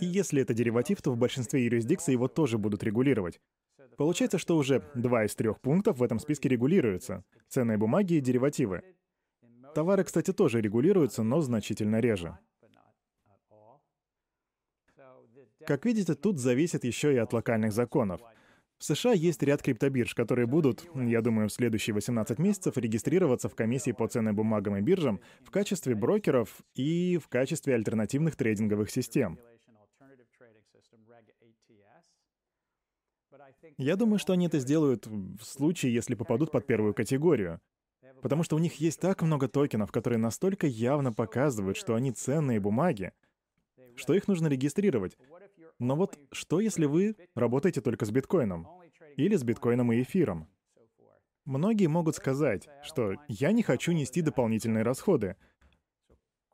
[0.00, 3.38] И если это дериватив, то в большинстве юрисдикций его тоже будут регулировать.
[3.98, 7.22] Получается, что уже два из трех пунктов в этом списке регулируются.
[7.48, 8.80] Ценные бумаги и деривативы.
[9.74, 12.38] Товары, кстати, тоже регулируются, но значительно реже.
[15.70, 18.20] Как видите, тут зависит еще и от локальных законов.
[18.78, 23.54] В США есть ряд криптобирж, которые будут, я думаю, в следующие 18 месяцев регистрироваться в
[23.54, 29.38] комиссии по ценным бумагам и биржам в качестве брокеров и в качестве альтернативных трейдинговых систем.
[33.78, 37.60] Я думаю, что они это сделают в случае, если попадут под первую категорию.
[38.22, 42.58] Потому что у них есть так много токенов, которые настолько явно показывают, что они ценные
[42.58, 43.12] бумаги,
[44.00, 45.16] что их нужно регистрировать.
[45.80, 48.68] Но вот что, если вы работаете только с биткоином?
[49.16, 50.46] Или с биткоином и эфиром?
[51.46, 55.36] Многие могут сказать, что я не хочу нести дополнительные расходы.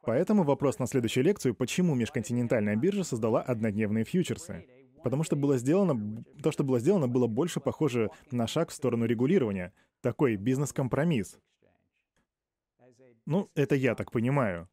[0.03, 4.65] Поэтому вопрос на следующую лекцию, почему межконтинентальная биржа создала однодневные фьючерсы.
[5.03, 9.07] Потому что было сделано, то, что было сделано, было больше похоже на шаг в сторону
[9.07, 9.73] регулирования.
[10.03, 11.41] Такой бизнес-компромисс.
[13.27, 14.69] Ну, это я так понимаю.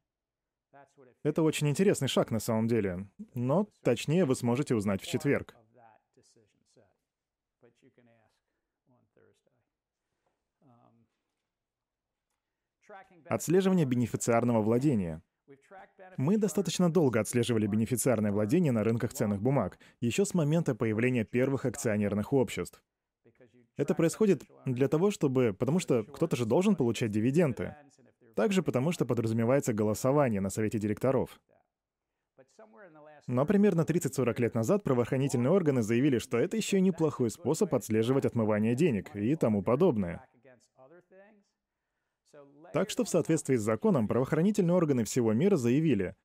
[1.23, 5.55] Это очень интересный шаг на самом деле, но точнее вы сможете узнать в четверг.
[13.25, 15.21] Отслеживание бенефициарного владения.
[16.17, 21.65] Мы достаточно долго отслеживали бенефициарное владение на рынках ценных бумаг, еще с момента появления первых
[21.65, 22.83] акционерных обществ.
[23.77, 25.53] Это происходит для того, чтобы...
[25.57, 27.75] Потому что кто-то же должен получать дивиденды.
[28.35, 31.39] Также потому, что подразумевается голосование на совете директоров.
[33.27, 38.75] Но примерно 30-40 лет назад правоохранительные органы заявили, что это еще неплохой способ отслеживать отмывание
[38.75, 40.25] денег и тому подобное.
[42.73, 46.15] Так что в соответствии с законом правоохранительные органы всего мира заявили,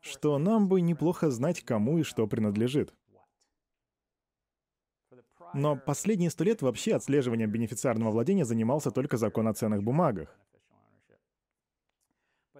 [0.00, 2.94] что нам бы неплохо знать, кому и что принадлежит.
[5.52, 10.38] Но последние сто лет вообще отслеживанием бенефициарного владения занимался только закон о ценных бумагах.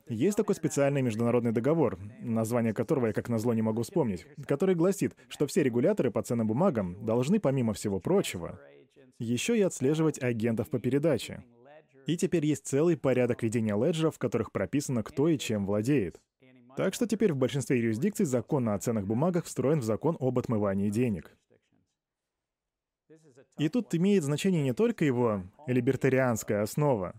[0.08, 5.14] Есть такой специальный международный договор, название которого я как назло не могу вспомнить, который гласит,
[5.28, 8.60] что все регуляторы по ценным бумагам должны, помимо всего прочего,
[9.18, 11.44] еще и отслеживать агентов по передаче.
[12.06, 16.20] И теперь есть целый порядок ведения леджеров, в которых прописано, кто и чем владеет.
[16.76, 20.90] Так что теперь в большинстве юрисдикций закон о ценных бумагах встроен в закон об отмывании
[20.90, 21.36] денег.
[23.58, 27.14] И тут имеет значение не только его либертарианская основа,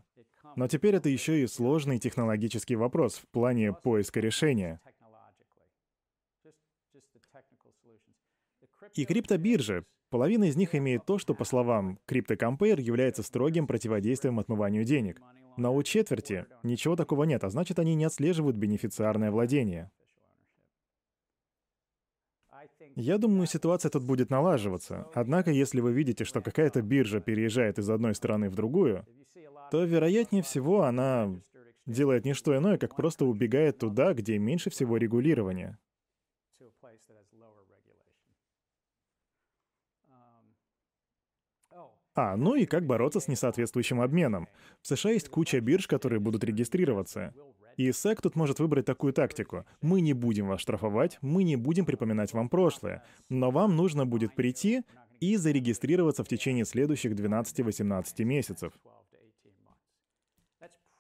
[0.56, 4.80] но теперь это еще и сложный технологический вопрос в плане поиска решения.
[8.96, 14.84] И криптобиржи, половина из них имеет то, что, по словам CryptoCompare, является строгим противодействием отмыванию
[14.84, 15.22] денег.
[15.58, 19.92] Но у четверти ничего такого нет, а значит, они не отслеживают бенефициарное владение.
[22.96, 25.08] Я думаю, ситуация тут будет налаживаться.
[25.14, 29.06] Однако, если вы видите, что какая-то биржа переезжает из одной страны в другую,
[29.72, 31.42] то, вероятнее всего, она
[31.86, 35.78] делает не что иное, как просто убегает туда, где меньше всего регулирования.
[42.14, 44.50] А, ну и как бороться с несоответствующим обменом.
[44.82, 47.34] В США есть куча бирж, которые будут регистрироваться.
[47.78, 49.66] И SEC тут может выбрать такую тактику.
[49.82, 54.36] Мы не будем вас штрафовать, мы не будем припоминать вам прошлое, но вам нужно будет
[54.36, 54.84] прийти
[55.20, 58.74] и зарегистрироваться в течение следующих 12-18 месяцев.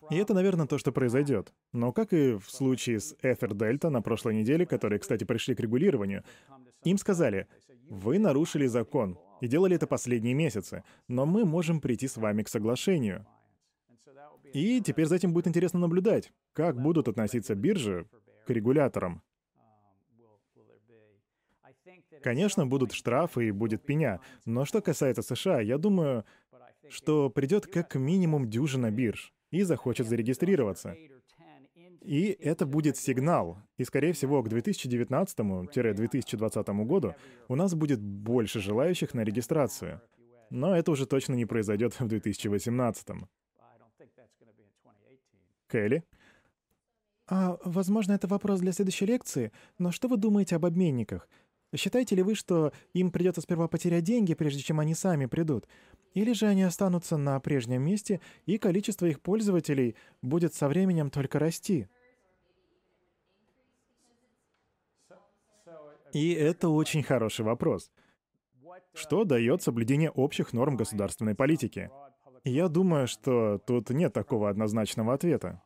[0.09, 1.53] И это, наверное, то, что произойдет.
[1.71, 5.59] Но как и в случае с Ether Delta на прошлой неделе, которые, кстати, пришли к
[5.61, 6.23] регулированию,
[6.83, 7.47] им сказали,
[7.89, 12.49] вы нарушили закон и делали это последние месяцы, но мы можем прийти с вами к
[12.49, 13.25] соглашению.
[14.53, 18.05] И теперь за этим будет интересно наблюдать, как будут относиться биржи
[18.45, 19.21] к регуляторам.
[22.21, 26.25] Конечно, будут штрафы и будет пеня, но что касается США, я думаю,
[26.89, 30.97] что придет как минимум дюжина бирж и захочет зарегистрироваться.
[32.01, 33.59] И это будет сигнал.
[33.77, 37.13] И, скорее всего, к 2019-2020 году
[37.47, 40.01] у нас будет больше желающих на регистрацию.
[40.49, 43.09] Но это уже точно не произойдет в 2018.
[45.71, 46.03] Келли?
[47.27, 51.29] А, возможно, это вопрос для следующей лекции, но что вы думаете об обменниках?
[51.73, 55.67] Считаете ли вы, что им придется сперва потерять деньги, прежде чем они сами придут?
[56.13, 61.39] Или же они останутся на прежнем месте, и количество их пользователей будет со временем только
[61.39, 61.87] расти?
[66.11, 67.89] И это очень хороший вопрос.
[68.93, 71.89] Что дает соблюдение общих норм государственной политики?
[72.43, 75.61] Я думаю, что тут нет такого однозначного ответа.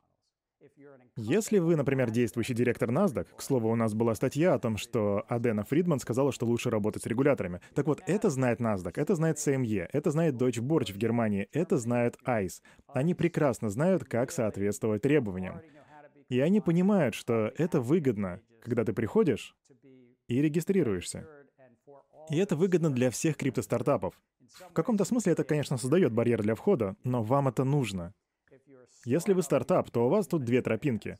[1.17, 5.23] Если вы, например, действующий директор NASDAQ, к слову, у нас была статья о том, что
[5.29, 7.61] Адена Фридман сказала, что лучше работать с регуляторами.
[7.73, 11.77] Так вот, это знает NASDAQ, это знает CME, это знает Deutsche Börse в Германии, это
[11.77, 12.61] знает ICE.
[12.87, 15.61] Они прекрасно знают, как соответствовать требованиям.
[16.27, 19.55] И они понимают, что это выгодно, когда ты приходишь
[20.27, 21.25] и регистрируешься.
[22.29, 24.19] И это выгодно для всех криптостартапов.
[24.69, 28.13] В каком-то смысле это, конечно, создает барьер для входа, но вам это нужно.
[29.05, 31.17] Если вы стартап, то у вас тут две тропинки.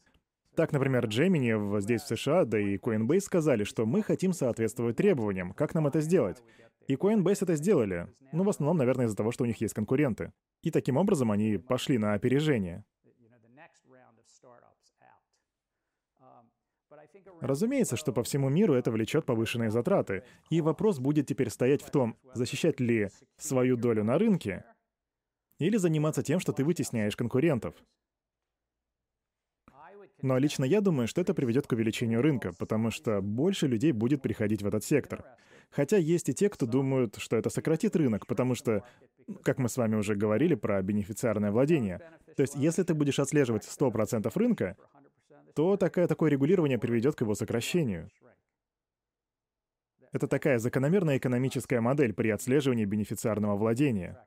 [0.56, 5.54] Так, например, Gemini здесь в США, да и Coinbase сказали, что мы хотим соответствовать требованиям.
[5.54, 6.42] Как нам это сделать?
[6.88, 8.08] И Coinbase это сделали.
[8.32, 10.32] Ну, в основном, наверное, из-за того, что у них есть конкуренты.
[10.62, 12.86] И таким образом они пошли на опережение.
[17.42, 20.24] Разумеется, что по всему миру это влечет повышенные затраты.
[20.50, 24.64] И вопрос будет теперь стоять в том, защищать ли свою долю на рынке
[25.60, 27.76] или заниматься тем, что ты вытесняешь конкурентов.
[30.22, 34.22] Но лично я думаю, что это приведет к увеличению рынка, потому что больше людей будет
[34.22, 35.24] приходить в этот сектор.
[35.70, 38.84] Хотя есть и те, кто думают, что это сократит рынок, потому что,
[39.44, 42.00] как мы с вами уже говорили про бенефициарное владение,
[42.36, 44.78] то есть если ты будешь отслеживать 100% рынка,
[45.56, 48.10] то такое, такое регулирование приведет к его сокращению.
[50.12, 54.20] Это такая закономерная экономическая модель при отслеживании бенефициарного владения.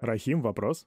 [0.00, 0.86] Рахим, вопрос?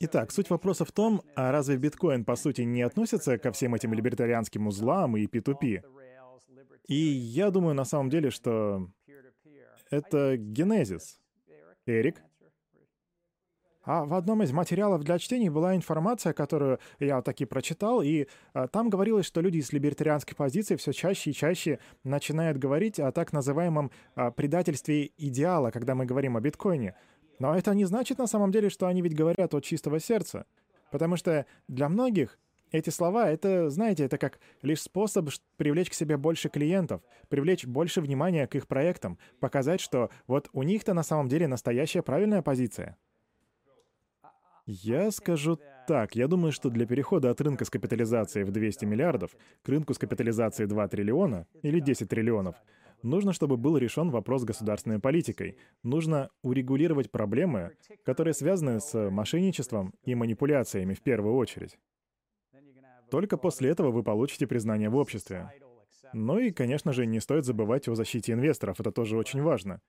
[0.00, 3.94] Итак, суть вопроса в том, а разве биткоин по сути не относится ко всем этим
[3.94, 5.82] либертарианским узлам и P2P?
[6.86, 8.90] И я думаю на самом деле, что
[9.90, 11.20] это генезис.
[11.86, 12.22] Эрик?
[13.88, 18.68] А в одном из материалов для чтения была информация, которую я таки прочитал, и а,
[18.68, 23.32] там говорилось, что люди из либертарианской позиции все чаще и чаще начинают говорить о так
[23.32, 26.96] называемом а, предательстве идеала, когда мы говорим о биткоине.
[27.38, 30.44] Но это не значит на самом деле, что они ведь говорят от чистого сердца.
[30.90, 32.38] Потому что для многих
[32.72, 38.02] эти слова— это, знаете, это как лишь способ привлечь к себе больше клиентов, привлечь больше
[38.02, 42.98] внимания к их проектам, показать, что вот у них-то на самом деле настоящая правильная позиция.
[44.70, 49.30] Я скажу так, я думаю, что для перехода от рынка с капитализацией в 200 миллиардов
[49.62, 52.54] к рынку с капитализацией 2 триллиона или 10 триллионов
[53.02, 55.56] Нужно, чтобы был решен вопрос государственной политикой.
[55.82, 61.78] Нужно урегулировать проблемы, которые связаны с мошенничеством и манипуляциями в первую очередь.
[63.10, 65.50] Только после этого вы получите признание в обществе.
[66.12, 69.80] Ну и, конечно же, не стоит забывать о защите инвесторов, это тоже очень важно.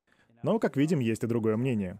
[0.41, 1.99] Но, как видим, есть и другое мнение.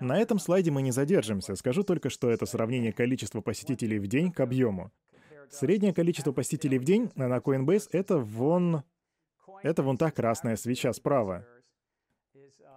[0.00, 1.56] На этом слайде мы не задержимся.
[1.56, 4.92] Скажу только, что это сравнение количества посетителей в день к объему.
[5.50, 8.84] Среднее количество посетителей в день на Coinbase— это вон
[9.62, 11.44] это вон та красная свеча справа.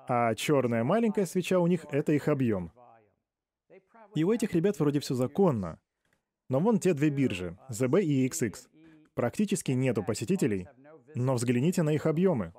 [0.07, 2.71] А черная маленькая свеча у них— это их объем.
[4.15, 5.79] И у этих ребят вроде все законно.
[6.49, 8.55] Но вон те две биржи, ZB и XX.
[9.13, 10.67] Практически нету посетителей,
[11.15, 12.53] но взгляните на их объемы.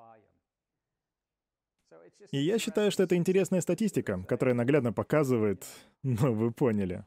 [2.30, 5.66] И я считаю, что это интересная статистика, которая наглядно показывает...
[6.02, 7.04] Ну, вы поняли.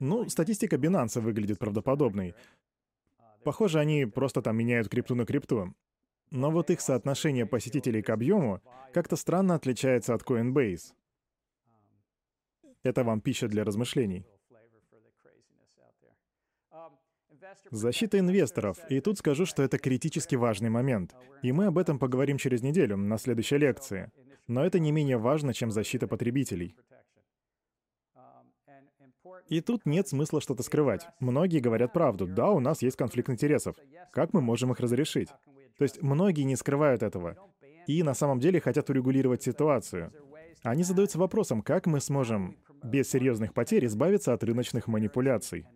[0.00, 2.34] Ну, статистика Binance выглядит правдоподобной.
[3.44, 5.74] Похоже, они просто там меняют крипту на крипту.
[6.32, 8.60] но вот их соотношение посетителей к объему
[8.92, 10.92] как-то странно отличается от Coinbase.
[12.82, 14.26] Это вам пища для размышлений.
[17.70, 18.78] Защита инвесторов.
[18.88, 21.14] И тут скажу, что это критически важный момент.
[21.42, 24.10] И мы об этом поговорим через неделю, на следующей лекции.
[24.46, 26.76] Но это не менее важно, чем защита потребителей.
[29.48, 31.06] И тут нет смысла что-то скрывать.
[31.20, 32.26] Многие говорят правду.
[32.26, 33.76] Да, у нас есть конфликт интересов.
[34.12, 35.28] Как мы можем их разрешить?
[35.78, 37.36] То есть многие не скрывают этого.
[37.86, 40.12] И на самом деле хотят урегулировать ситуацию.
[40.62, 45.66] Они задаются вопросом, как мы сможем без серьезных потерь избавиться от рыночных манипуляций.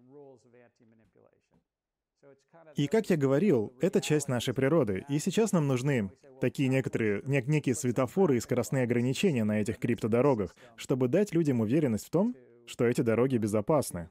[2.77, 6.11] И как я говорил, это часть нашей природы, и сейчас нам нужны
[6.41, 12.07] такие некоторые, нек некие светофоры и скоростные ограничения на этих криптодорогах, чтобы дать людям уверенность
[12.07, 12.35] в том,
[12.67, 14.09] что эти дороги безопасны.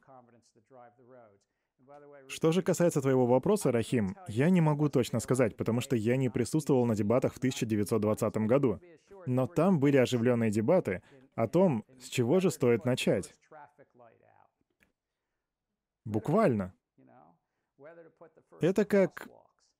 [2.27, 6.29] Что же касается твоего вопроса, Рахим, я не могу точно сказать, потому что я не
[6.29, 8.79] присутствовал на дебатах в 1920 году.
[9.25, 11.01] Но там были оживленные дебаты
[11.33, 13.33] о том, с чего же стоит начать.
[16.05, 16.73] Буквально.
[18.61, 19.27] Это как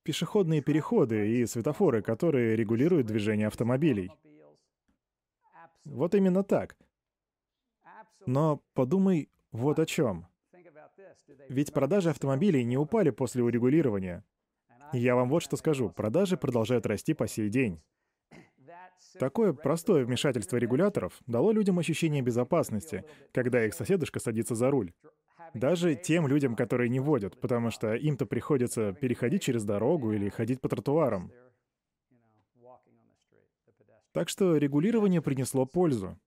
[0.03, 4.11] пешеходные переходы и светофоры, которые регулируют движение автомобилей.
[5.85, 6.77] Вот именно так.
[8.25, 10.27] Но подумай вот о чем.
[11.49, 14.23] Ведь продажи автомобилей не упали после урегулирования.
[14.93, 15.89] я вам вот что скажу.
[15.89, 17.81] Продажи продолжают расти по сей день.
[19.17, 23.03] Такое простое вмешательство регуляторов дало людям ощущение безопасности,
[23.33, 24.93] когда их соседушка садится за руль.
[25.53, 30.61] Даже тем людям, которые не водят, потому что им-то приходится переходить через дорогу или ходить
[30.61, 31.31] по тротуарам.
[34.11, 36.17] Так что регулирование принесло пользу.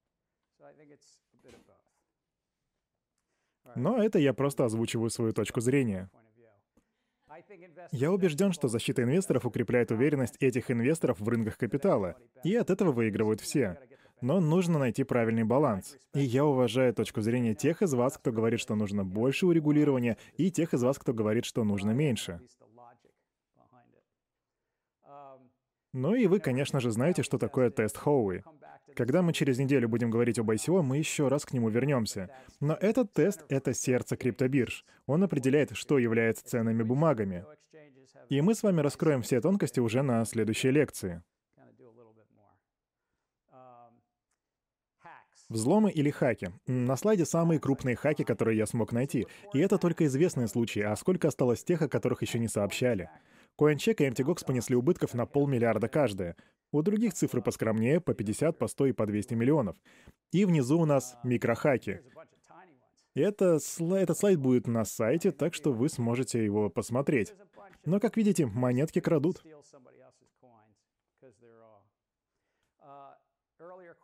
[3.74, 6.10] Но это я просто озвучиваю свою точку зрения.
[7.90, 12.92] Я убежден, что защита инвесторов укрепляет уверенность этих инвесторов в рынках капитала, и от этого
[12.92, 13.78] выигрывают все.
[14.22, 15.98] Но нужно найти правильный баланс.
[16.14, 20.50] И я уважаю точку зрения тех из вас, кто говорит, что нужно больше урегулирования, и
[20.50, 22.40] тех из вас, кто говорит, что нужно меньше.
[25.92, 28.44] Ну и вы, конечно же, знаете, что такое тест Хоуи.
[28.94, 32.30] Когда мы через неделю будем говорить об ICO, мы еще раз к нему вернемся.
[32.60, 34.84] Но этот тест— это сердце криптобирж.
[35.06, 37.44] Он определяет, что является ценными бумагами.
[38.28, 41.22] И мы с вами раскроем все тонкости уже на следующей лекции.
[45.52, 46.50] Взломы или хаки.
[46.66, 49.26] На слайде самые крупные хаки, которые я смог найти.
[49.52, 53.10] И это только известные случаи, а сколько осталось тех, о которых еще не сообщали.
[53.60, 56.36] CoinCheck и MTGOX понесли убытков на полмиллиарда каждая.
[56.72, 59.76] У других цифры поскромнее, по 50, по 100 и по 200 миллионов.
[60.30, 62.00] И внизу у нас микрохаки.
[63.14, 63.58] Это,
[63.90, 67.34] этот слайд будет на сайте, так что вы сможете его посмотреть.
[67.84, 69.42] Но, как видите, монетки крадут.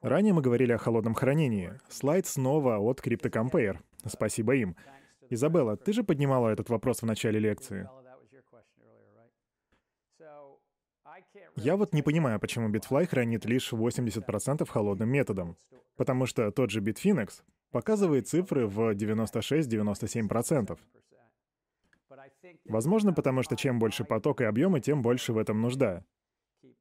[0.00, 1.72] Ранее мы говорили о холодном хранении.
[1.88, 3.78] Слайд снова от CryptoCompare.
[4.06, 4.76] Спасибо им.
[5.28, 7.88] Изабелла, ты же поднимала этот вопрос в начале лекции.
[11.56, 15.56] Я вот не понимаю, почему Bitfly хранит лишь 80% холодным методом.
[15.96, 17.42] Потому что тот же Bitfinex
[17.72, 20.78] показывает цифры в 96-97%.
[22.66, 26.04] Возможно, потому что чем больше поток и объемы, тем больше в этом нужда.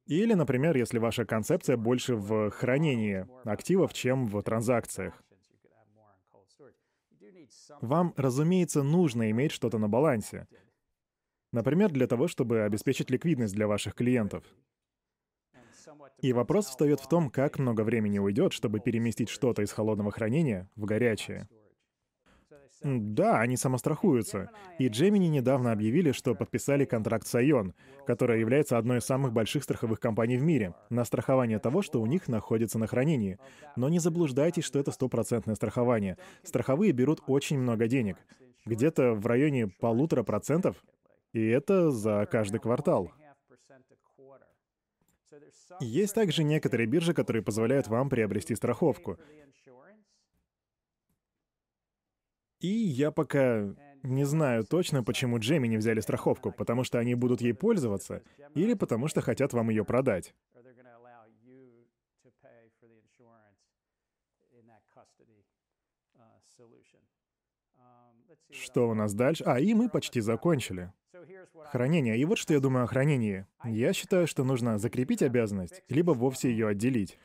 [0.08, 5.22] Или, например, если ваша концепция больше в хранении активов, чем в транзакциях.
[7.82, 10.46] Вам, разумеется, нужно иметь что-то на балансе.
[11.52, 14.44] Например, для того, чтобы обеспечить ликвидность для ваших клиентов.
[16.20, 20.70] И вопрос встает в том, как много времени уйдет, чтобы переместить что-то из холодного хранения
[20.74, 21.48] в горячее.
[22.82, 24.50] Да, они самострахуются.
[24.78, 27.72] И Gemini недавно объявили, что подписали контракт с Ion,
[28.06, 32.06] которая является одной из самых больших страховых компаний в мире, на страхование того, что у
[32.06, 33.38] них находится на хранении.
[33.76, 36.16] Но не заблуждайтесь, что это стопроцентное страхование.
[36.44, 38.16] Страховые берут очень много денег.
[38.64, 40.76] Где-то в районе полутора процентов.
[41.32, 43.10] И это за каждый квартал.
[45.80, 49.18] Есть также некоторые биржи, которые позволяют вам приобрести страховку.
[52.60, 57.40] И я пока не знаю точно, почему Джемми не взяли страховку, потому что они будут
[57.40, 58.22] ей пользоваться,
[58.54, 60.34] или потому что хотят вам ее продать.
[68.50, 69.44] Что у нас дальше?
[69.44, 70.92] А, и мы почти закончили.
[71.66, 72.18] Хранение.
[72.18, 73.46] И вот что я думаю о хранении.
[73.64, 77.18] Я считаю, что нужно закрепить обязанность, либо вовсе ее отделить.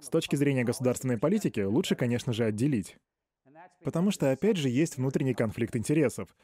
[0.00, 2.96] С точки зрения государственной политики, лучше, конечно же, отделить.
[3.84, 6.34] Потому что, опять же, есть внутренний конфликт интересов.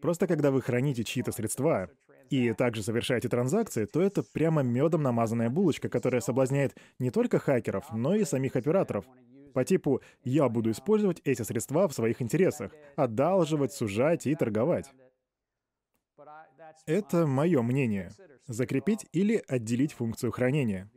[0.00, 1.90] Просто когда вы храните чьи-то средства,
[2.28, 7.92] и также совершаете транзакции, то это прямо медом намазанная булочка, которая соблазняет не только хакеров,
[7.92, 9.06] но и самих операторов.
[9.54, 14.92] По типу «я буду использовать эти средства в своих интересах, одалживать, сужать и торговать».
[16.84, 18.10] Это мое мнение.
[18.46, 20.90] Закрепить или отделить функцию хранения.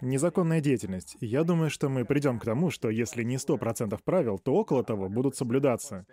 [0.00, 1.16] Незаконная деятельность.
[1.20, 5.08] Я думаю, что мы придем к тому, что если не 100% правил, то около того
[5.08, 6.06] будут соблюдаться.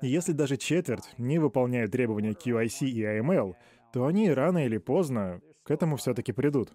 [0.00, 3.54] Если даже четверть не выполняет требования QIC и AML,
[3.92, 6.72] то они рано или поздно к этому все-таки придут.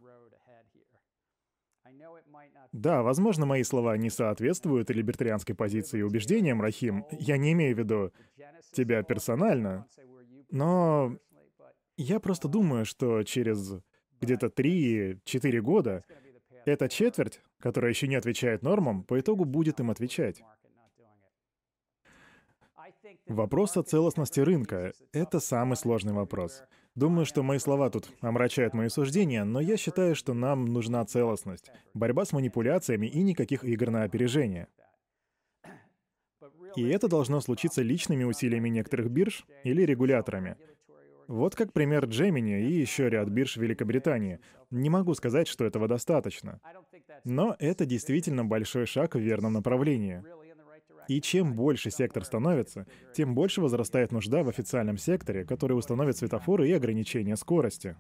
[2.73, 7.05] Да, возможно, мои слова не соответствуют либертарианской позиции и убеждениям, Рахим.
[7.11, 8.11] Я не имею в виду
[8.71, 9.85] тебя персонально.
[10.49, 11.15] Но
[11.97, 13.75] я просто думаю, что через
[14.19, 16.03] где-то 3-4 года
[16.65, 20.43] эта четверть, которая еще не отвечает нормам, по итогу будет им отвечать.
[23.27, 26.63] Вопрос о целостности рынка— это самый сложный вопрос.
[26.95, 31.71] Думаю, что мои слова тут омрачают мои суждения, но я считаю, что нам нужна целостность,
[31.93, 34.67] борьба с манипуляциями и никаких игр на опережение.
[36.75, 40.57] И это должно случиться личными усилиями некоторых бирж или регуляторами.
[41.27, 44.39] Вот как пример Gemini и еще ряд бирж Великобритании.
[44.71, 46.59] Не могу сказать, что этого достаточно.
[47.23, 50.23] Но это действительно большой шаг в верном направлении.
[51.07, 56.69] И чем больше сектор становится, тем больше возрастает нужда в официальном секторе, который установит светофоры
[56.69, 57.97] и ограничения скорости.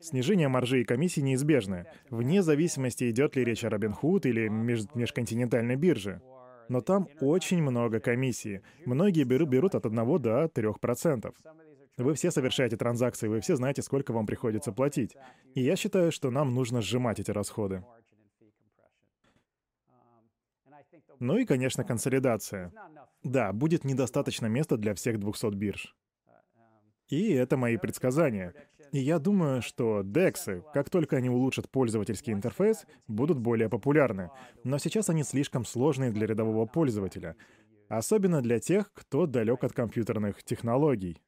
[0.00, 5.76] Снижение маржи и комиссий неизбежно, вне зависимости, идет ли речь о Robinhood или меж межконтинентальной
[5.76, 6.20] бирже.
[6.68, 8.60] Но там очень много комиссий.
[8.84, 11.34] Многие берут, берут от 1 до 3%.
[11.98, 15.16] Вы все совершаете транзакции, вы все знаете, сколько вам приходится платить.
[15.54, 17.82] И я считаю, что нам нужно сжимать эти расходы.
[21.18, 22.72] Ну и, конечно, консолидация.
[23.22, 25.94] Да, будет недостаточно места для всех 200 бирж.
[27.08, 28.54] И это мои предсказания.
[28.92, 34.30] И я думаю, что DEX, как только они улучшат пользовательский интерфейс, будут более популярны.
[34.64, 37.36] Но сейчас они слишком сложные для рядового пользователя.
[37.88, 41.20] Особенно для тех, кто далек от компьютерных технологий.